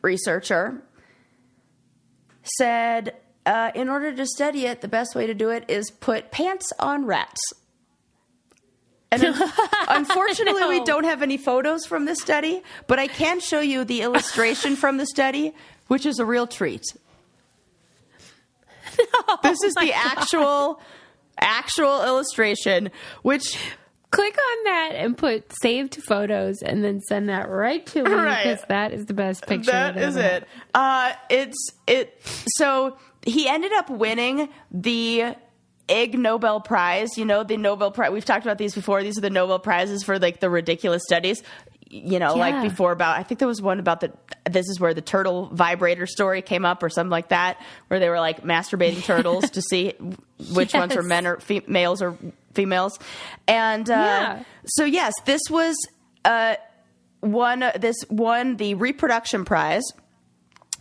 [0.02, 0.82] researcher
[2.58, 6.32] said uh, in order to study it, the best way to do it is put
[6.32, 7.42] pants on rats.
[9.12, 9.52] And un-
[9.88, 14.02] unfortunately, we don't have any photos from this study, but I can show you the
[14.02, 15.54] illustration from the study,
[15.88, 16.84] which is a real treat.
[19.44, 20.82] this is the actual
[21.40, 22.90] actual illustration,
[23.22, 23.58] which
[24.10, 28.44] Click on that and put saved photos and then send that right to me Right.
[28.44, 29.72] because that is the best picture.
[29.72, 30.48] That ever it.
[30.74, 32.18] Uh, it's it.
[32.56, 35.36] So he ended up winning the
[35.90, 37.18] Ig Nobel Prize.
[37.18, 38.12] You know the Nobel Prize.
[38.12, 39.04] We've talked about these before.
[39.04, 41.44] These are the Nobel prizes for like the ridiculous studies.
[41.90, 42.42] You know, Yeah.
[42.52, 43.18] like before about.
[43.18, 44.12] I think there was one about the.
[44.50, 48.10] This is where the turtle vibrator story came up, or something like that, where they
[48.10, 49.94] were like masturbating turtles to see
[50.54, 52.18] which ones are men or fe- males or
[52.58, 53.00] females,
[53.48, 54.44] and uh, Yeah.
[54.66, 55.76] so yes, this was.
[56.26, 56.56] Uh,
[57.22, 59.84] won this won the reproduction prize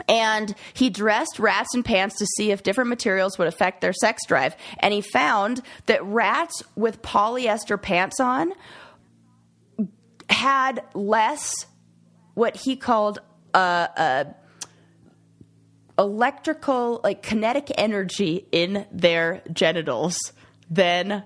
[0.07, 4.20] and he dressed rats in pants to see if different materials would affect their sex
[4.27, 8.53] drive and he found that rats with polyester pants on
[10.29, 11.66] had less
[12.35, 13.18] what he called
[13.55, 14.24] uh, uh,
[15.99, 20.18] electrical like kinetic energy in their genitals
[20.68, 21.22] than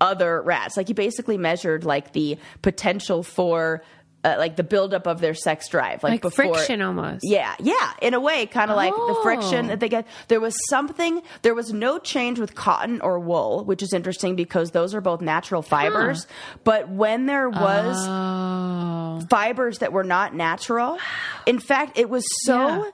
[0.00, 3.82] other rats like he basically measured like the potential for
[4.22, 7.20] uh, like the buildup of their sex drive like, Like before friction almost.
[7.22, 9.68] yeah, yeah, in a way, kind of like the friction Oh.
[9.68, 10.06] that they get.
[10.28, 11.22] There was something.
[11.40, 15.22] There was no change with cotton or wool, which is interesting because those are both
[15.22, 16.26] natural fibers.
[16.64, 19.20] But when there was Oh.
[19.30, 20.98] fibers that were not natural,
[21.46, 22.90] in fact, it was so Yeah.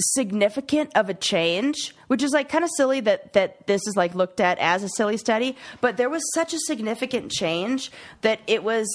[0.00, 4.14] Significant of a change, which is like kind of silly that that this is like
[4.14, 7.90] looked at as a silly study, but there was such a significant change
[8.22, 8.86] that it was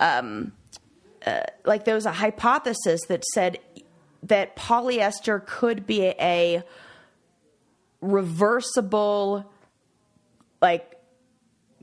[0.00, 0.52] um,
[1.26, 3.58] uh, like there was a hypothesis that said
[4.24, 6.62] that polyester could be a
[8.00, 9.50] reversible
[10.60, 10.96] like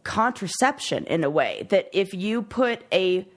[0.04, 3.28] contraception in a way that if you put a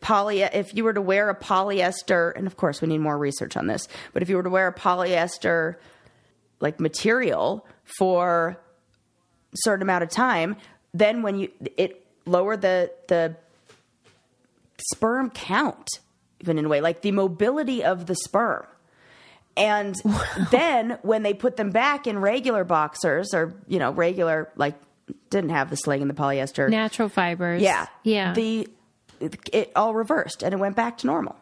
[0.00, 3.56] poly if you were to wear a polyester and of course we need more research
[3.56, 5.76] on this but if you were to wear a polyester
[6.60, 7.66] like material
[7.98, 8.56] for
[9.52, 10.56] a certain amount of time
[10.94, 13.34] then when you it lowered the the
[14.90, 15.88] sperm count
[16.40, 18.64] even in a way like the mobility of the sperm
[19.56, 19.96] and
[20.50, 24.74] then when they put them back in regular boxers or you know regular like
[25.30, 27.62] didn't have the sling and the polyester Natural fibers.
[27.62, 28.34] yeah Yeah.
[28.34, 28.68] the
[29.20, 31.36] it all reversed and it went back to normal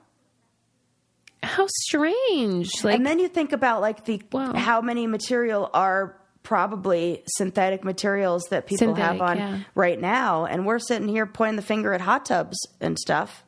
[1.43, 2.71] How strange.
[2.83, 4.55] Like, and then you think about like the Wow.
[4.55, 9.59] how many material are probably synthetic materials that people have on yeah.
[9.75, 13.43] right now and we're sitting here pointing the finger at hot tubs and stuff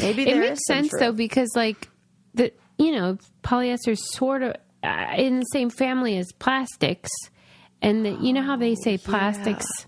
[0.00, 1.88] maybe it makes is sense though because like
[2.34, 7.10] the you know polyester is sort of uh, in the same family as plastics
[7.80, 9.87] and the, you know how they say plastics i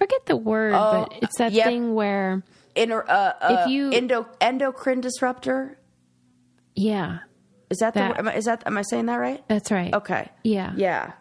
[0.00, 1.66] forget the word but it's that Oh, yep.
[1.66, 2.42] thing where
[2.74, 5.78] Inter, uh, uh, If you- endo, endocrine disruptor
[6.74, 7.18] yeah
[7.68, 9.42] is that, That- the am I, is that am I saying that right?
[9.48, 10.28] that's right Okay.
[10.44, 11.12] yeah Yeah.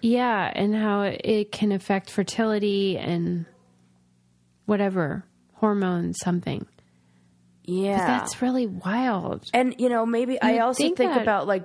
[0.00, 3.44] yeah and how it can affect fertility and
[4.66, 6.66] whatever hormones something
[7.64, 8.06] Yeah.
[8.06, 11.64] that's really wild and you know, maybe I You'd also think, think about like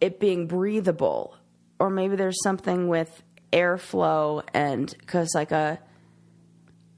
[0.00, 1.34] it being breathable,
[1.80, 3.22] or maybe there's something with
[3.52, 5.78] airflow and because like a,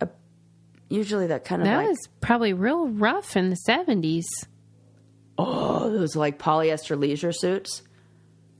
[0.01, 0.09] a
[0.89, 4.25] usually that kind of that like was probably real rough in the 70s
[5.39, 7.83] oh those like polyester leisure suits.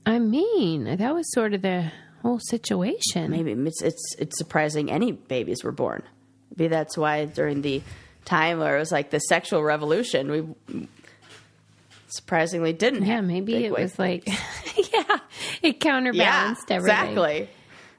[0.05, 3.31] I mean, that was sort of the whole situation.
[3.31, 6.03] Maybe it's it's it's surprising any babies were born.
[6.55, 7.81] Maybe that's why during the
[8.25, 10.87] time where it was like the sexual revolution, we
[12.07, 13.05] surprisingly didn't.
[13.05, 14.27] Yeah, have maybe it was like,
[14.93, 15.19] yeah,
[15.61, 16.99] it counterbalanced yeah, everything.
[16.99, 17.49] exactly.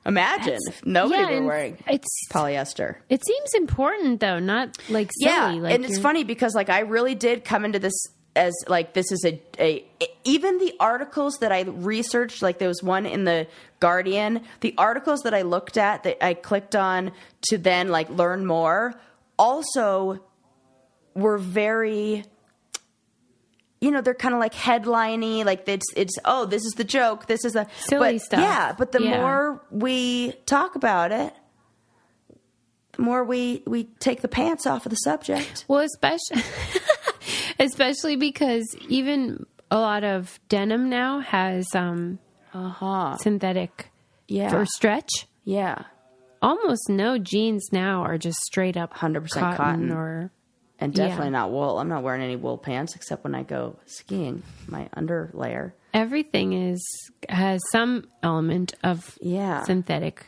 [0.05, 2.97] Imagine if nobody yeah, were wearing it's polyester.
[3.09, 5.33] it seems important though, not like silly.
[5.33, 7.95] Yeah, like and it's funny because like I really did come into this
[8.35, 9.85] as like this is a, a
[10.25, 13.47] even the articles that I researched like there was one in the
[13.81, 17.13] Guardian the articles that I looked at that I clicked on
[17.49, 18.95] to then like learn more
[19.39, 20.25] also
[21.15, 22.25] were very
[23.83, 27.27] you know they're kind of like headliney like it's it's oh this is the joke
[27.27, 28.41] this is a Silly but, stuff.
[28.41, 29.21] yeah but the Yeah.
[29.21, 31.35] more we talk about it
[32.93, 36.43] the more we we take the pants off of the subject Well, especially
[37.59, 42.19] especially because even a lot of denim now has um
[42.55, 43.91] uh-huh synthetic
[44.29, 45.27] yeah or stretch.
[45.45, 45.85] yeah
[46.45, 49.93] Almost no jeans now are just straight up 100% cotton, cotton.
[49.93, 50.33] or
[50.79, 51.31] and definitely Yeah.
[51.31, 55.73] not wool i'm not wearing any wool pants except when i go skiing my underlayer
[55.95, 56.83] everything is
[57.29, 59.63] has some element of Yeah.
[59.65, 60.27] synthetic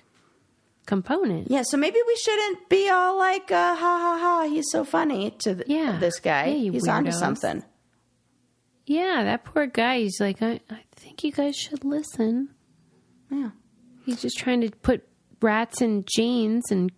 [0.87, 1.51] component.
[1.51, 5.31] Yeah, so maybe we shouldn't be all like, uh, ha ha ha, he's so funny
[5.39, 5.97] to th- Yeah.
[5.99, 6.49] this guy.
[6.49, 7.15] Yeah, he's onto weirdos.
[7.15, 7.65] something.
[8.87, 10.01] Yeah, that poor guy.
[10.01, 12.51] He's like, I, I think you guys should listen.
[13.31, 13.53] Yeah.
[14.05, 15.05] He's just trying to put
[15.41, 16.93] rats in jeans and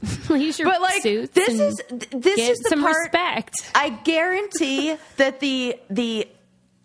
[0.28, 1.32] leisure But like suits.
[1.34, 3.54] this is this is the some part respect.
[3.74, 6.28] I guarantee that the the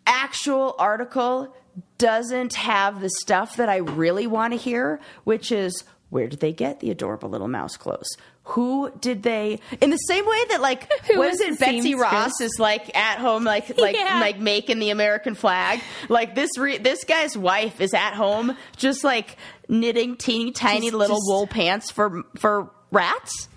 [0.08, 1.56] actual article
[1.98, 6.54] doesn't have the stuff that I really want to hear, which is where did they
[6.54, 8.08] get the adorable little mouse clothes?
[8.48, 9.60] Who did they?
[9.82, 11.58] In the same way that like Who what it?
[11.60, 11.96] Betsy?
[11.96, 14.20] Ross is like at home, like like Yeah.
[14.20, 15.82] like making the American flag.
[16.10, 19.38] Like this re- this guy's wife is at home, just like
[19.70, 23.50] knitting teeny tiny Just- little just- wool pants for for rats.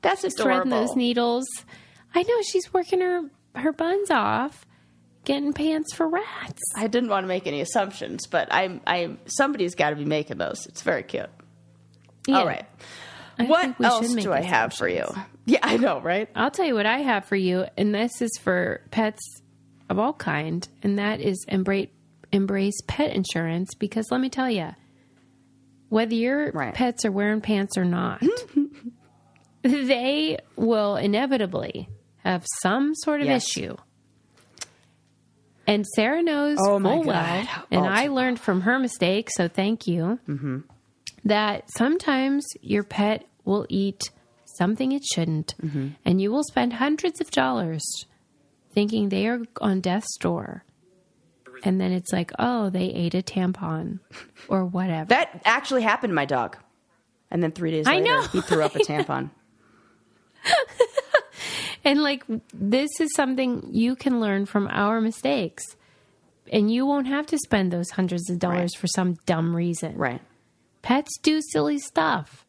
[0.00, 0.62] That's adorable.
[0.62, 1.46] Threading those needles.
[2.14, 4.66] I know she's working her her buns off,
[5.24, 6.62] getting pants for rats.
[6.76, 10.38] I didn't want to make any assumptions, but I'm I'm somebody's got to be making
[10.38, 10.66] those.
[10.66, 11.30] It's very cute.
[12.26, 12.38] Yeah.
[12.38, 12.66] All right.
[13.38, 15.04] I what else do I have for you?
[15.44, 16.28] Yeah, I know, right?
[16.36, 19.20] I'll tell you what I have for you, and this is for pets
[19.90, 21.88] of all kind, and that is embrace
[22.30, 23.74] embrace pet insurance.
[23.74, 24.68] Because let me tell you,
[25.92, 26.74] whether your Right.
[26.74, 28.22] pets are wearing pants or not,
[29.62, 31.88] they will inevitably
[32.24, 33.44] have some sort of Yes.
[33.56, 33.76] issue.
[35.66, 39.86] And Sarah knows Oh, full well, and Oh, I learned from her mistake, so thank
[39.86, 40.18] you.
[40.28, 40.58] Mm-hmm.
[41.24, 44.10] That sometimes your pet will eat
[44.58, 45.88] something it shouldn't, Mm-hmm.
[46.04, 47.82] and you will spend hundreds of dollars
[48.74, 50.64] thinking they are on death's door.
[51.62, 54.00] And then it's like, oh, they ate a tampon
[54.48, 55.08] or whatever.
[55.08, 56.56] That actually happened to my dog.
[57.30, 58.22] And then three days I later, know.
[58.32, 59.30] he threw up a tampon.
[61.84, 62.22] And like
[62.54, 65.64] this is something you can learn from our mistakes.
[66.52, 68.80] And you won't have to spend those hundreds of dollars Right.
[68.80, 69.96] for some dumb reason.
[69.96, 70.20] Right.
[70.82, 72.44] Pets do silly stuff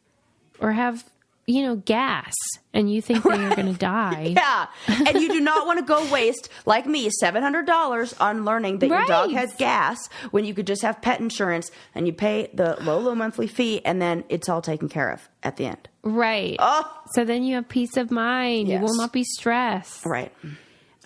[0.60, 1.04] or have,
[1.46, 2.32] you know, gas
[2.72, 4.34] and you think that you're going to die.
[4.36, 4.66] Yeah.
[4.88, 9.04] And you do not want to go waste, like me, $700 on learning that your
[9.06, 12.98] dog has gas when you could just have pet insurance and you pay the low,
[12.98, 15.88] low monthly fee and then it's all taken care of at the end.
[16.02, 16.56] Right.
[16.58, 18.68] Oh, So then you have peace of mind.
[18.68, 20.06] You will not be stressed.
[20.06, 20.32] right.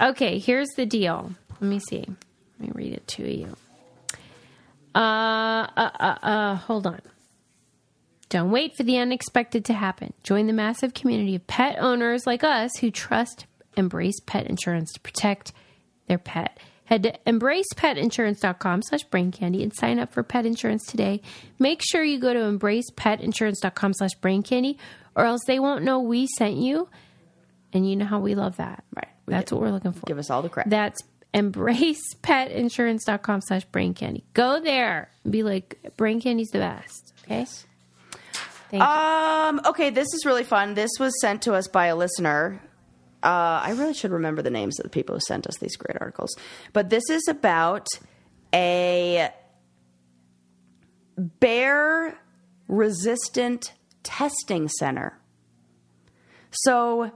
[0.01, 1.33] Okay, here's the deal.
[1.61, 2.05] Let me see.
[2.61, 3.57] Let me read it to you.
[4.95, 4.99] Uh,
[5.77, 7.01] uh, uh, uh, hold on.
[8.29, 10.13] Don't wait for the unexpected to happen.
[10.23, 15.01] Join the massive community of pet owners like us who trust Embrace Pet Insurance to
[15.01, 15.53] protect
[16.09, 16.59] their pet.
[16.85, 21.21] Head to embracepetinsurance.com slash brain candy and sign up for pet insurance today.
[21.59, 24.79] Make sure you go to embracepetinsurance.com slash brain candy
[25.15, 26.89] or else they won't know we sent you.
[27.73, 28.85] And you know how we love that.
[28.95, 29.09] Right.
[29.27, 30.07] That's what we're looking for.
[30.07, 30.71] Give us all the credit.
[30.71, 31.03] That's
[31.35, 34.25] embracepetinsurance.com slash brain candy.
[34.33, 37.13] Go there and be like, brain candy's the best.
[37.25, 37.45] Okay?
[38.71, 38.89] Thank you.
[38.89, 40.75] Um, okay, this is really fun.
[40.75, 42.61] This was sent to us by a listener.
[43.23, 45.97] Uh, I really should remember the names of the people who sent us these great
[46.01, 46.37] articles.
[46.73, 47.89] But this is about
[48.55, 49.31] a
[51.17, 52.19] bear
[52.69, 55.19] resistant testing center.
[56.51, 57.11] So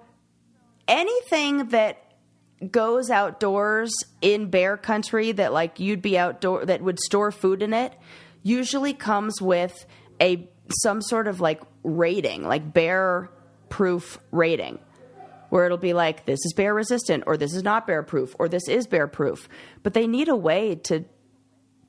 [0.88, 1.98] anything that
[2.70, 7.74] goes outdoors in bear country that like you'd be outdoor that would store food in
[7.74, 7.92] it
[8.42, 9.84] usually comes with
[10.20, 13.28] a some sort of like rating like bear
[13.68, 14.78] proof rating
[15.52, 18.48] where it'll be like this is bear resistant or this is not bear proof or
[18.48, 19.50] this is bear proof.
[19.82, 21.04] But they need a way to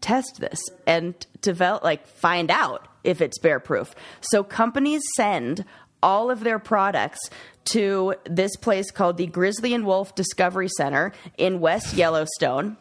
[0.01, 3.95] test this and develop like find out if it's bear proof.
[4.19, 5.63] So companies send
[6.01, 7.21] all of their products
[7.65, 12.75] to this place called the grizzly and wolf discovery center in west yellowstone.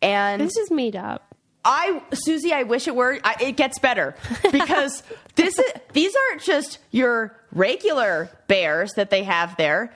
[0.00, 1.33] And this is made up.
[1.64, 3.18] I, Susie, I wish it were.
[3.24, 4.14] I, it gets better
[4.52, 5.02] because
[5.34, 9.92] this is these aren't just your regular bears that they have there.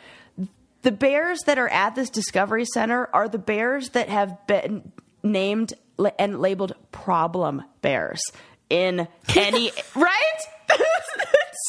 [0.82, 4.92] The bears that are at this discovery center are the bears that have been
[5.22, 5.74] named
[6.18, 8.22] and labeled problem bears
[8.70, 10.40] in any right.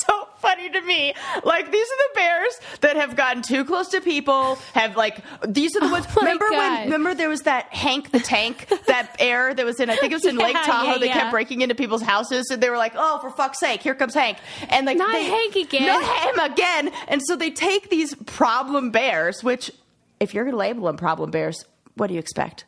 [0.05, 1.13] so funny to me.
[1.43, 4.55] Like these are the bears that have gotten too close to people.
[4.73, 6.05] Have like these are the ones.
[6.15, 6.83] my remember when?
[6.85, 9.89] Remember there was that Hank the Tank, that bear that was in.
[9.89, 10.93] I think it was in Lake Tahoe.
[10.93, 11.13] yeah, they yeah.
[11.13, 14.13] kept breaking into people's houses, and they were like, "Oh, for fuck's sake, here comes
[14.13, 14.37] Hank!"
[14.69, 15.85] And like, Not they, Hank again.
[15.87, 16.03] not
[16.35, 16.91] him again.
[17.07, 19.71] And so they take these problem bears, which,
[20.19, 21.65] if you're going to label them problem bears,
[21.95, 22.65] what do you expect?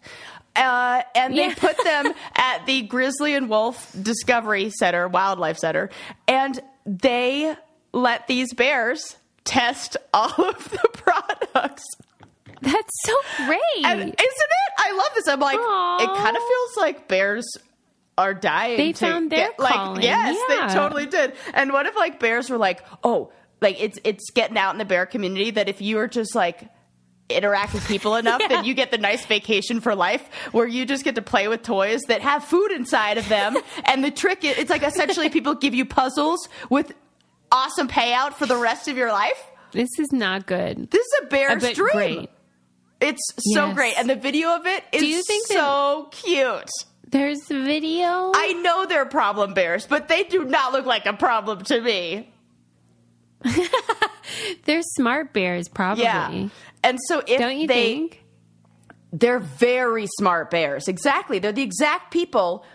[0.56, 1.56] Uh, and they Yeah.
[1.56, 5.90] put them at the Grizzly and Wolf Discovery Center, Wildlife Center,
[6.28, 6.60] and
[7.00, 7.56] they
[7.94, 11.84] let these bears test all of the products.
[12.62, 13.14] That's so
[13.46, 13.60] great.
[13.86, 14.74] And isn't it?
[14.78, 15.28] I love this.
[15.28, 16.04] I'm like, Aw.
[16.04, 17.48] it kind of feels like bears
[18.18, 18.78] are dying.
[18.78, 20.68] They found their get, like, yes, Yeah.
[20.68, 21.34] they totally did.
[21.54, 23.32] And what if like bears were like, oh,
[23.62, 26.68] like it's it's getting out in the bear community that if you are just like
[27.36, 28.48] interact with people enough, Yeah.
[28.50, 31.64] then you get the nice vacation for life where you just get to play with
[31.64, 33.58] toys that have food inside of them.
[33.86, 36.92] and the trick is, it's like essentially people give you puzzles with
[37.52, 39.44] awesome payout for the rest of your life.
[39.74, 40.90] this is not good.
[40.92, 41.90] This is a bear's But dream.
[41.92, 42.30] great.
[43.00, 43.22] It's
[43.54, 43.76] so Yes.
[43.76, 46.70] great, and the video of it is Do you think that- so cute.
[47.10, 48.32] There's video.
[48.36, 52.32] I know they're problem bears, but they do not look like a problem to me.
[54.66, 56.04] They're smart bears, probably.
[56.04, 56.50] Yeah,
[56.84, 58.24] and so if Don't you they, think?
[59.12, 60.88] they're very smart bears.
[60.88, 62.66] Exactly, they're the exact people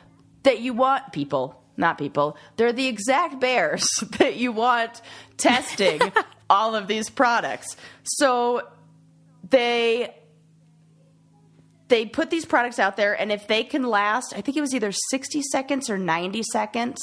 [0.43, 1.13] that you want.
[1.13, 2.37] People, not people.
[2.57, 3.87] They're the exact bears
[4.19, 5.01] that you want
[5.37, 6.01] testing
[6.51, 7.77] all of these products.
[8.05, 8.63] So
[9.49, 10.15] they
[11.89, 14.75] they put these products out there and if they can last i think it was
[14.75, 16.99] either 60 seconds or 90 seconds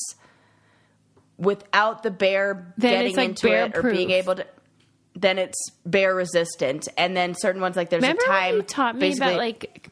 [1.44, 4.46] without the bear Then getting like, into it or being able to
[5.16, 6.88] then it's bear resistant.
[6.98, 9.90] And then certain ones like there's Remember a time you taught me about like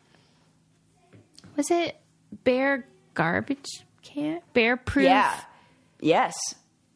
[1.58, 1.96] was it
[2.44, 3.68] bear garbage
[4.02, 4.42] can?
[4.54, 5.40] Bear proof yeah.
[6.00, 6.34] Yes.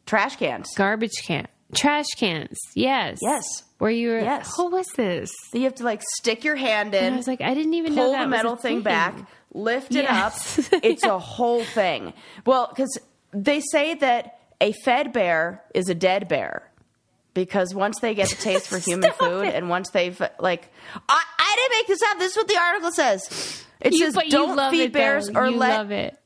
[0.06, 0.68] Trash cans.
[0.76, 1.46] Garbage can.
[1.74, 2.56] Trash cans.
[2.74, 3.18] Yes.
[3.22, 3.44] Yes.
[3.78, 4.56] where you were Yes.
[4.56, 5.30] what was this?
[5.52, 7.94] You have to like stick your hand in and I was like I didn't even
[7.94, 8.82] know that the was a metal thing.
[8.82, 9.14] back,
[9.52, 10.72] lift it Yes.
[10.72, 10.80] up.
[10.84, 12.12] It's a whole thing.
[12.44, 12.98] Well, because
[13.32, 16.70] they say that a fed bear is a dead bear
[17.34, 19.54] because once they get the taste for human food it.
[19.54, 20.68] and once they've like,
[21.08, 22.18] I, I didn't make this up.
[22.18, 23.64] This is what the article says.
[23.80, 25.40] It You- says don't feed it, bears though.
[25.40, 25.76] or you let.
[25.76, 26.18] love it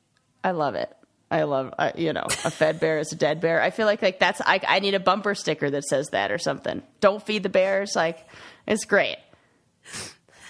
[0.43, 0.91] I love it.
[1.33, 3.63] I love, I, you know, a fed bear is a dead bear.
[3.63, 6.39] I feel like like that's I, I need a bumper sticker that says that or
[6.39, 6.83] something.
[7.01, 7.93] Don't feed the bears.
[7.95, 8.27] Like
[8.67, 9.17] it's great.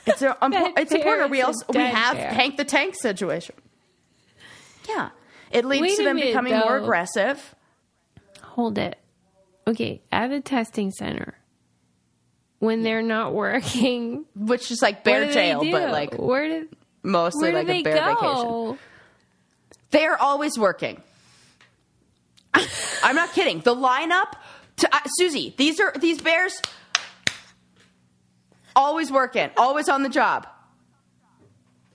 [0.06, 1.30] It's a, um, it's important.
[1.30, 2.32] We also we have bear.
[2.32, 3.56] Hank the Tank situation.
[4.88, 5.10] Yeah,
[5.50, 7.54] it leads Wait to a them minute, becoming more aggressive.
[8.60, 8.98] Hold it
[9.66, 11.34] okay at the testing center
[12.58, 16.68] when they're not working Which is like bear jail, they but like where did
[17.02, 18.78] mostly where like do a they bear go vacation.
[19.90, 21.02] They're always working.
[23.02, 23.60] I'm not kidding.
[23.60, 24.34] The lineup,
[24.76, 25.54] to, uh, Susie.
[25.56, 26.60] These are these bears.
[28.76, 29.50] Always working.
[29.56, 30.46] Always on the job.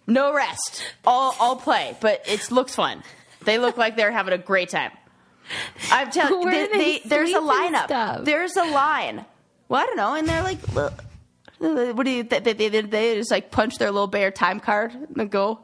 [0.08, 0.84] No rest.
[1.06, 3.04] All all play, but it looks fun.
[3.44, 4.92] They look like they're having a great time.
[5.92, 7.86] I'm telling they, they there's a lineup.
[7.86, 8.26] stuff?
[8.26, 9.26] There's a line.
[9.68, 11.04] Well, I don't know, and they're like, "Look,
[11.60, 12.24] what do you?
[12.24, 15.60] They, they, they, they just like punch their little bear time card and go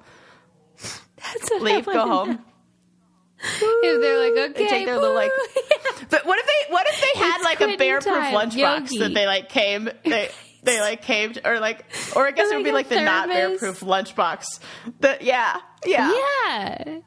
[0.78, 2.30] That's what leave, go home.
[2.32, 2.38] know.
[3.44, 5.32] If they're like, okay, They take their little like.
[6.12, 6.74] But what if they?
[6.74, 10.30] What if they had It's like a bear-proof lunchbox that they like came they
[10.64, 13.80] they like caved or like or I guess it would be Like the not bear-proof
[13.80, 14.60] lunchbox.
[15.00, 16.12] The yeah yeah.
[16.12, 17.00] yeah,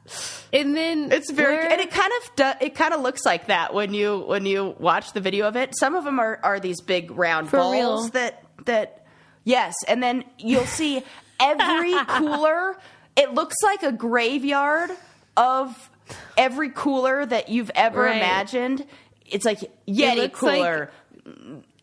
[0.52, 3.46] and then It's very where- and it kind of do, it kind of looks like
[3.46, 5.76] that when you when you watch the video of it.
[5.78, 8.08] Some of them are are these big round For balls real.
[8.12, 9.06] that that
[9.44, 11.02] yes, and then you'll see
[11.40, 12.76] every cooler.
[13.16, 14.90] It looks like a graveyard
[15.36, 15.90] of
[16.36, 18.16] every cooler that you've ever Right.
[18.16, 18.84] imagined.
[19.26, 20.90] It's like Yeti like- cooler,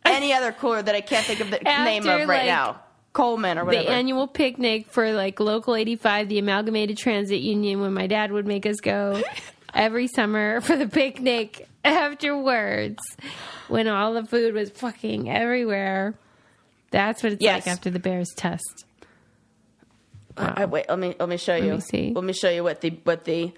[0.05, 2.81] any other cooler that I can't think of the name of right like, now.
[3.13, 3.85] Coleman or whatever.
[3.85, 8.47] the annual picnic for like local 85 the amalgamated transit union when my dad would
[8.47, 9.21] make us go
[9.73, 12.99] every summer for the picnic afterwards
[13.67, 16.13] when all the food was fucking everywhere
[16.89, 17.65] that's what it's Yes.
[17.65, 18.85] like after the bears test
[20.37, 21.73] I, wait, let me let me show you.
[21.73, 22.13] me see.
[22.15, 23.51] Let me show you what the what the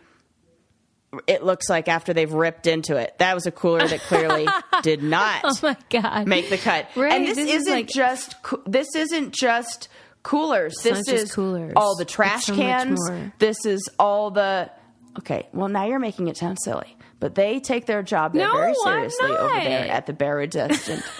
[1.27, 3.15] it looks like after they've ripped into it.
[3.19, 4.47] That was a cooler that clearly
[4.81, 6.87] did not oh my god make the cut.
[6.95, 8.35] Right, and this, this is isn't like- just
[8.65, 9.89] this isn't just
[10.23, 10.75] coolers.
[10.83, 11.73] this is coolers.
[11.75, 12.99] all the trash so cans.
[13.39, 14.71] This is all the
[15.19, 16.97] Okay, well now you're making it sound silly.
[17.19, 21.03] But they take their job No, very seriously over there at the Resistant.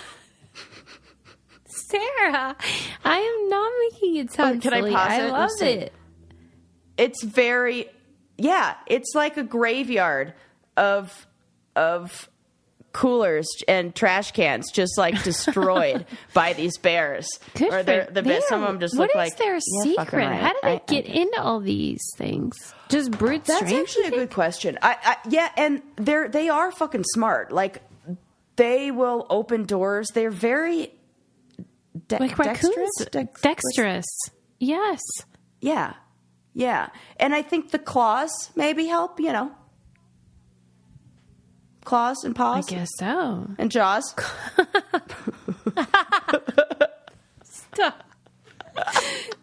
[1.93, 2.55] sarah
[3.05, 5.31] i am not making it oh, sound can I silly pause i it?
[5.31, 5.93] love it
[6.97, 7.87] it's very
[8.37, 10.33] yeah it's like a graveyard
[10.77, 11.27] of
[11.75, 12.29] of
[12.91, 18.41] coolers and trash cans just like destroyed by these bears Good or the them.
[18.47, 19.59] some of them just What look is like their Yeah,
[20.03, 20.13] secret?
[20.13, 20.39] right.
[20.39, 22.55] How do they I- I- get into all these things?
[22.89, 23.81] Just brute that's strength?
[23.89, 27.81] actually a good question I, I yeah and they're they are fucking smart like
[28.57, 30.93] they will open doors they're very
[32.07, 34.05] de- like dexterous Dex- dexterous.
[34.59, 35.01] Yes,
[35.61, 35.93] yeah
[36.53, 39.51] yeah and i think the claws maybe help you know
[41.85, 42.65] claws and paws.
[42.71, 43.47] I guess so.
[43.57, 44.15] and jaws
[47.43, 48.03] Stop.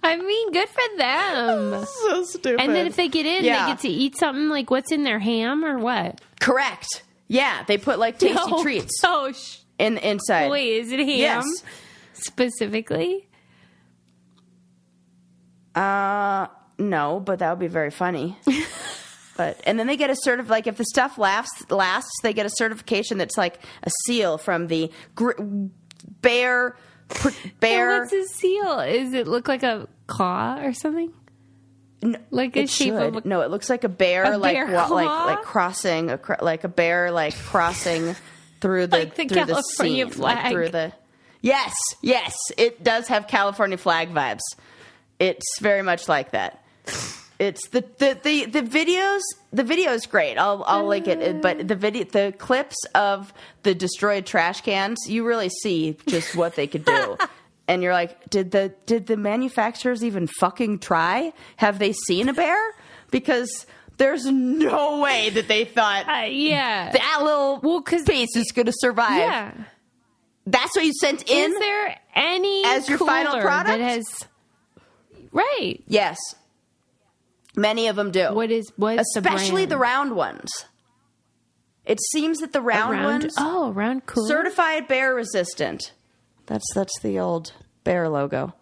[0.03, 1.85] I mean, good for them.
[2.03, 2.61] so stupid.
[2.61, 3.67] And then if they get in, Yeah.
[3.67, 6.21] they get to eat something like what's in their ham or what?
[6.41, 8.63] correct, yeah, they put like tasty No.
[8.63, 10.51] treats Oh, sh- in the inside.
[10.51, 11.45] wait, is it ham Yes.
[12.15, 13.29] specifically?
[15.75, 16.47] Uh,
[16.81, 18.37] no, but that would be very funny.
[19.37, 22.33] but and then they get a sort of like if the stuff lasts lasts, they
[22.33, 25.33] get a certification that's like a seal from the gr-
[26.21, 26.77] bear
[27.09, 28.01] pr- And bear.
[28.01, 28.81] what's a seal?
[28.81, 31.13] Is it look like a claw or something?
[32.31, 35.37] like a of a no, it looks like a bear, A like bear wa- like
[35.37, 38.17] like crossing a cr- like a bear like crossing
[38.63, 40.93] through the Like the through California the scene, like through the.
[41.43, 44.41] Yes, yes, it does have California flag vibes.
[45.19, 46.63] It's very much like that.
[47.39, 49.21] It's the the the, the videos.
[49.53, 50.37] The video is great.
[50.37, 51.41] I'll I'll link it.
[51.41, 53.33] But the video, the clips of
[53.63, 57.17] the destroyed trash cans, you really see just what they could do.
[57.69, 61.33] And you're like, did the did the manufacturers even fucking try?
[61.57, 62.59] Have they seen a bear?
[63.13, 63.65] Because
[63.97, 66.91] there's no way that they thought Uh, yeah.
[66.91, 69.19] that little Well, 'cause- piece is going to survive.
[69.19, 69.53] yeah.
[70.47, 71.53] That's what you sent in.
[71.53, 73.69] Is there any as your final product?
[73.69, 74.05] that has
[75.33, 75.81] right?
[75.87, 76.19] yes,
[77.61, 78.33] many of them do.
[78.33, 80.51] What is what's especially the, the, round ones.
[81.85, 83.23] It seems that the round, round?
[83.25, 84.29] ones Oh, round cooler.
[84.29, 85.93] certified bear resistant.
[86.47, 87.53] That's that's the old
[87.85, 88.55] bear logo.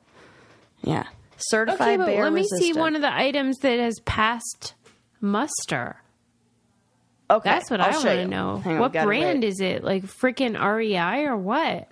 [0.83, 1.05] Yeah,
[1.37, 2.63] certified okay, but bear let me resistant.
[2.75, 4.75] see one of the items that has passed
[5.21, 5.97] muster.
[7.31, 8.63] Okay, That's what I'll I want to know.
[8.65, 9.45] On, what brand wait.
[9.45, 9.85] is it?
[9.85, 11.89] Like freaking REI or what?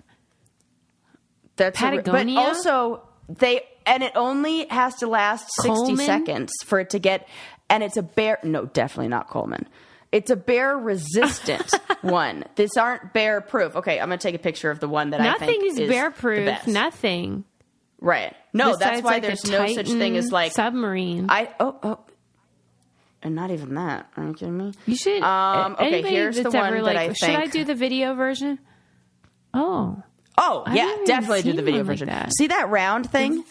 [1.57, 2.35] That's a- Patagonia?
[2.35, 6.05] but also they and it only has to last sixty Coleman?
[6.05, 7.27] seconds for it to get.
[7.69, 8.39] And it's a bear.
[8.43, 9.67] No, definitely not Coleman.
[10.11, 11.69] It's a bear resistant
[12.01, 12.45] one.
[12.55, 13.75] This aren't bear proof.
[13.75, 15.89] Okay, I'm gonna take a picture of the one that I Nothing think is is
[15.89, 16.65] bear proof.
[16.67, 17.43] Nothing.
[17.99, 18.33] Right.
[18.53, 21.25] No, that's why like, there's no such thing as like submarine.
[21.29, 21.99] I oh oh.
[23.23, 24.07] And not even that.
[24.15, 24.73] Are you kidding me?
[24.85, 25.21] you should.
[25.23, 28.13] Um, okay, anybody here's the one ever that like, I should I do the video
[28.13, 28.59] version?
[29.53, 30.03] Oh,
[30.39, 32.09] Oh, yeah, definitely do the video like version.
[32.09, 32.31] that.
[32.37, 33.43] See that round thing?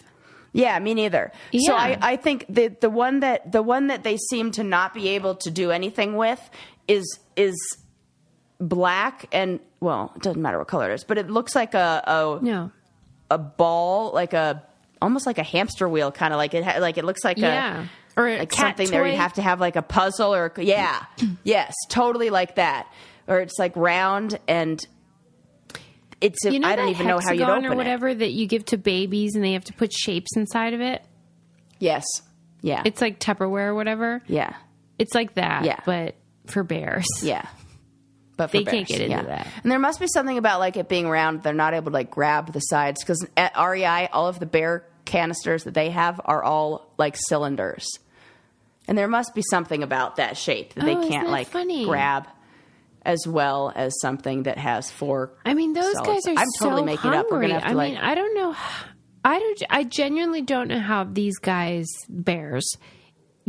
[0.53, 1.31] Yeah, me neither.
[1.65, 4.93] So I, I think the the one that the one that they seem to not
[4.93, 6.39] be able to do anything with
[6.87, 7.55] is is
[8.59, 12.03] black and well, it doesn't matter what color it is, but it looks like a
[12.07, 12.71] a, no.
[13.29, 14.63] a ball, like a
[15.01, 17.83] almost like a hamster wheel, kind of like it ha- like it looks like Yeah.
[18.15, 20.51] a Or a like cat something there you'd have to have like a puzzle or
[20.57, 21.05] yeah
[21.43, 22.91] yes totally like that
[23.27, 24.83] or it's like round and
[26.21, 27.75] it's a, You know I don't even know how hexagon open or it.
[27.77, 31.03] whatever that you give to babies and they have to put shapes inside of it.
[31.79, 32.03] Yes.
[32.61, 32.81] Yeah.
[32.85, 34.21] It's like Tupperware or whatever.
[34.27, 34.55] yeah.
[34.99, 35.79] It's like that, Yeah.
[35.85, 36.15] but
[36.47, 37.05] for bears.
[37.21, 37.45] Yeah.
[38.35, 39.23] But for They can't bears, get into yeah.
[39.23, 39.47] that.
[39.63, 41.43] And there must be something about like it being round.
[41.43, 44.85] They're not able to like grab the sides because at REI, all of the bear
[45.05, 47.87] canisters that they have are all like cylinders,
[48.87, 51.85] and there must be something about that shape that Oh, they can't that like funny?
[51.85, 52.27] grab
[53.07, 55.31] as well as something that has four.
[55.45, 56.33] I mean, those guys are.
[56.37, 57.17] I'm totally so making hungry.
[57.19, 57.25] up.
[57.31, 57.93] We're gonna have to I like.
[57.93, 58.55] mean, I don't know.
[59.25, 59.63] I don't.
[59.69, 62.69] I genuinely don't know how these guys, bears,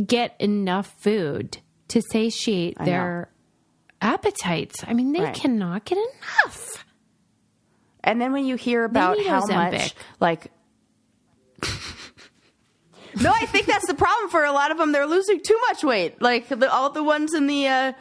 [0.03, 3.29] get enough food to satiate their
[4.01, 4.83] appetites.
[4.87, 5.35] I mean, they Right.
[5.35, 6.85] cannot get enough.
[8.03, 9.71] And then when you hear about how Ozempic.
[9.73, 10.51] much, like,
[13.21, 14.91] no, I think that's the problem for a lot of them.
[14.93, 16.21] They're losing too much weight.
[16.21, 17.93] Like the, all the ones in the, uh,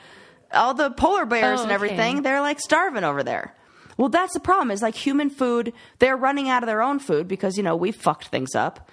[0.53, 1.74] all the polar bears Oh, and okay.
[1.74, 3.55] everything, they're like starving over there.
[3.96, 4.70] Well, that's the problem.
[4.70, 7.90] Is like human food, they're running out of their own food because you know we
[7.92, 8.88] fucked things up,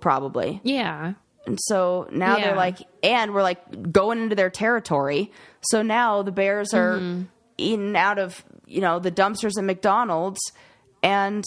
[0.00, 0.60] probably.
[0.64, 1.14] Yeah.
[1.46, 2.46] And so now Yeah.
[2.48, 5.32] they're like, and we're like going into their territory.
[5.62, 7.22] So now the bears are Mm-hmm.
[7.56, 10.40] eating out of, you know, the dumpsters at McDonald's.
[11.02, 11.44] And,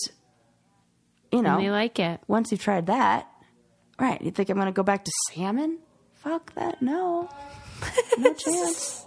[1.31, 2.19] you know, And they like it.
[2.27, 3.27] once you've tried that,
[3.99, 5.79] right, you think I'm going to go back to salmon?
[6.15, 6.81] Fuck that.
[6.81, 7.29] No.
[8.17, 9.05] No chance.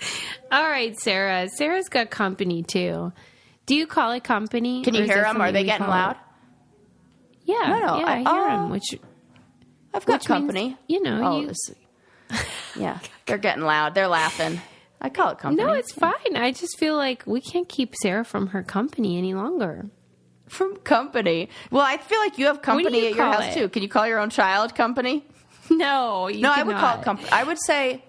[0.52, 1.48] All right, Sarah.
[1.48, 3.12] Sarah's got company too.
[3.66, 4.82] Do you call it company?
[4.82, 5.40] Can you hear them?
[5.40, 5.98] Are they getting call it?
[5.98, 6.16] loud?
[7.44, 8.44] Yeah, No, no, yeah, I- I, hear oh.
[8.48, 8.60] them.
[8.64, 8.94] Um, which
[9.92, 10.76] I've got Which means, company.
[10.88, 12.36] you know, Oh, you-
[12.76, 13.94] yeah, they're getting loud.
[13.94, 14.60] They're laughing.
[15.00, 15.66] I call it company.
[15.66, 16.36] no, it's fine.
[16.36, 19.86] I just feel like we can't keep Sarah from her company any longer.
[20.48, 21.48] from company.
[21.70, 23.58] Well, I feel like you have company you at your house it?
[23.58, 23.68] too.
[23.68, 25.24] Can you call your own child company?
[25.72, 27.28] No, you No, I would call it company.
[27.30, 28.02] I would say,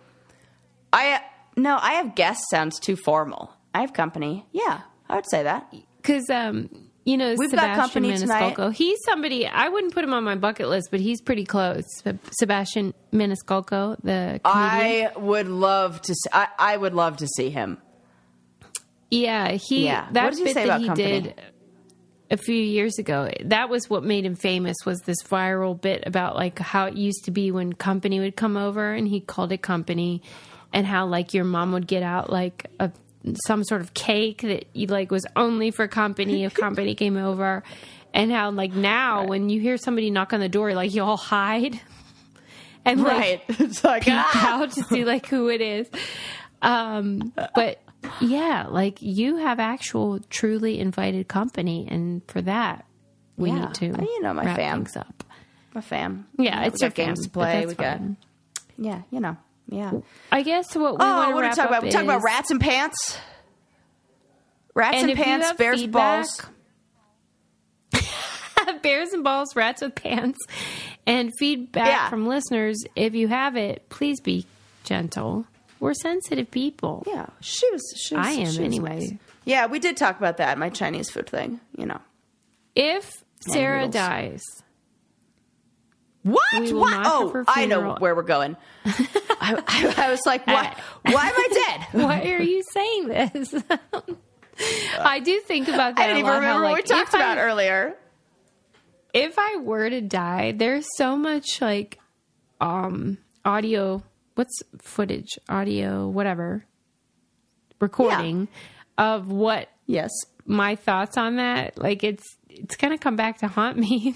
[0.91, 1.21] I
[1.62, 3.51] no, I have guests sounds too formal.
[3.74, 4.45] I have company.
[4.51, 5.74] Yeah, I would say that.
[5.97, 6.70] because um,
[7.05, 8.03] you know We've got Sebastian.
[8.03, 8.74] Maniscalco.
[8.74, 11.84] He's somebody I wouldn't put him on my bucket list, but he's pretty close.
[12.32, 14.43] Sebastian Maniscalco, the comedian.
[14.43, 16.14] I would love to.
[16.14, 17.78] See, I, I would love to see him.
[19.09, 20.05] yeah, he Yeah.
[20.05, 21.22] What that bit say that about he company?
[21.22, 21.41] did.
[22.30, 23.30] a few years ago.
[23.45, 27.26] That was what made him famous was this viral bit about like how it used
[27.26, 30.22] to be when company would come over and he called it company
[30.74, 32.91] and how like your mom would get out like a
[33.45, 37.61] some sort of cake that you like was only for company if company came over
[38.13, 41.17] and how like now when you hear somebody knock on the door like you all
[41.17, 41.80] hide
[42.86, 43.41] and like Right.
[43.59, 44.61] It's like peek ah!
[44.61, 45.88] out to see like who it is.
[46.63, 47.80] Um, but
[48.19, 52.86] yeah, like you have actual truly invited company, and for that
[53.38, 53.65] we Yeah.
[53.65, 54.78] need to you know my fam.
[54.80, 55.24] things up.
[55.76, 56.26] my fam.
[56.39, 57.65] Yeah, know, it's we your got games to play.
[57.67, 57.99] We got
[58.78, 59.38] yeah, you know,
[59.72, 59.91] yeah.
[60.32, 61.84] I guess what we Oh, want to what are we wrap talking up about?
[61.84, 63.17] We're talking about rats and pants.
[64.76, 66.41] Rats And and, pants, bears feedback- balls.
[68.84, 70.39] bears and balls, rats with pants,
[71.05, 72.09] and feedback Yeah.
[72.09, 72.84] from listeners.
[72.95, 74.45] If you have it, please be
[74.84, 75.45] gentle.
[75.80, 77.03] We're sensitive people.
[77.07, 77.82] Yeah, she was.
[78.01, 78.99] She was I am she anyway.
[78.99, 79.13] nice.
[79.45, 80.57] Yeah, we did talk about that.
[80.59, 81.59] My Chinese food thing.
[81.76, 81.99] You know
[82.76, 83.93] If Sarah noodles.
[83.95, 84.43] dies,
[86.24, 86.72] what?
[86.74, 87.01] What?
[87.05, 88.55] Oh, I know where we're going.
[88.86, 90.76] I, I, I was like, why?
[91.03, 91.88] Why am I dead?
[92.03, 93.55] why are you saying this?
[94.99, 96.03] I do think about that.
[96.03, 97.95] I didn't even lot, how, remember what we talked I- about earlier.
[99.13, 101.99] if I were to die, there's so much like
[102.59, 104.03] um audio
[104.36, 106.65] what's footage, audio, whatever
[107.80, 108.47] recording
[108.97, 110.11] of what Yes.
[110.45, 111.78] my thoughts on that.
[111.80, 114.15] Like it's it's gonna come back to haunt me.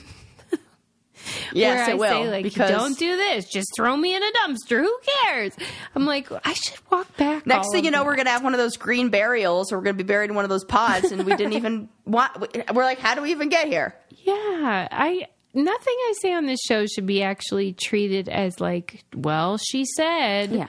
[1.53, 2.09] Yes, it I will.
[2.09, 4.81] say like because don't do this, just throw me in a dumpster.
[4.81, 5.53] Who cares?
[5.95, 7.45] I'm like, I should walk back.
[7.45, 8.05] Next thing you know, that.
[8.05, 10.45] we're gonna have one of those green burials, or we're gonna be buried in one
[10.45, 12.37] of those pods, and we didn't even want.
[12.73, 13.95] We're like, how do we even get here?
[14.09, 19.57] Yeah, I nothing I say on this show should be actually treated as like, well,
[19.57, 20.51] she said.
[20.51, 20.67] Yeah.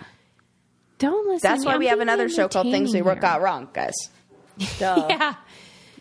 [0.99, 1.51] Don't listen.
[1.51, 3.95] That's why we I'm have another show called Things We Got Wrong, guys.
[4.79, 5.07] Duh.
[5.11, 5.35] Yeah.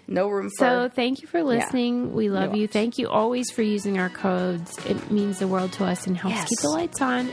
[0.07, 0.65] No room for.
[0.65, 2.13] So thank you for listening.
[2.13, 2.61] We love you.
[2.67, 2.71] Nuance.
[2.73, 4.77] Thank you always for using our codes.
[4.85, 6.49] It means the world to us and helps Yes.
[6.49, 7.29] keep the lights on.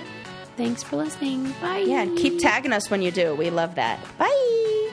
[0.57, 1.53] Thanks for listening.
[1.61, 1.85] Bye.
[1.87, 3.35] yeah, keep tagging us when you do.
[3.35, 3.99] We love that.
[4.19, 4.91] Bye.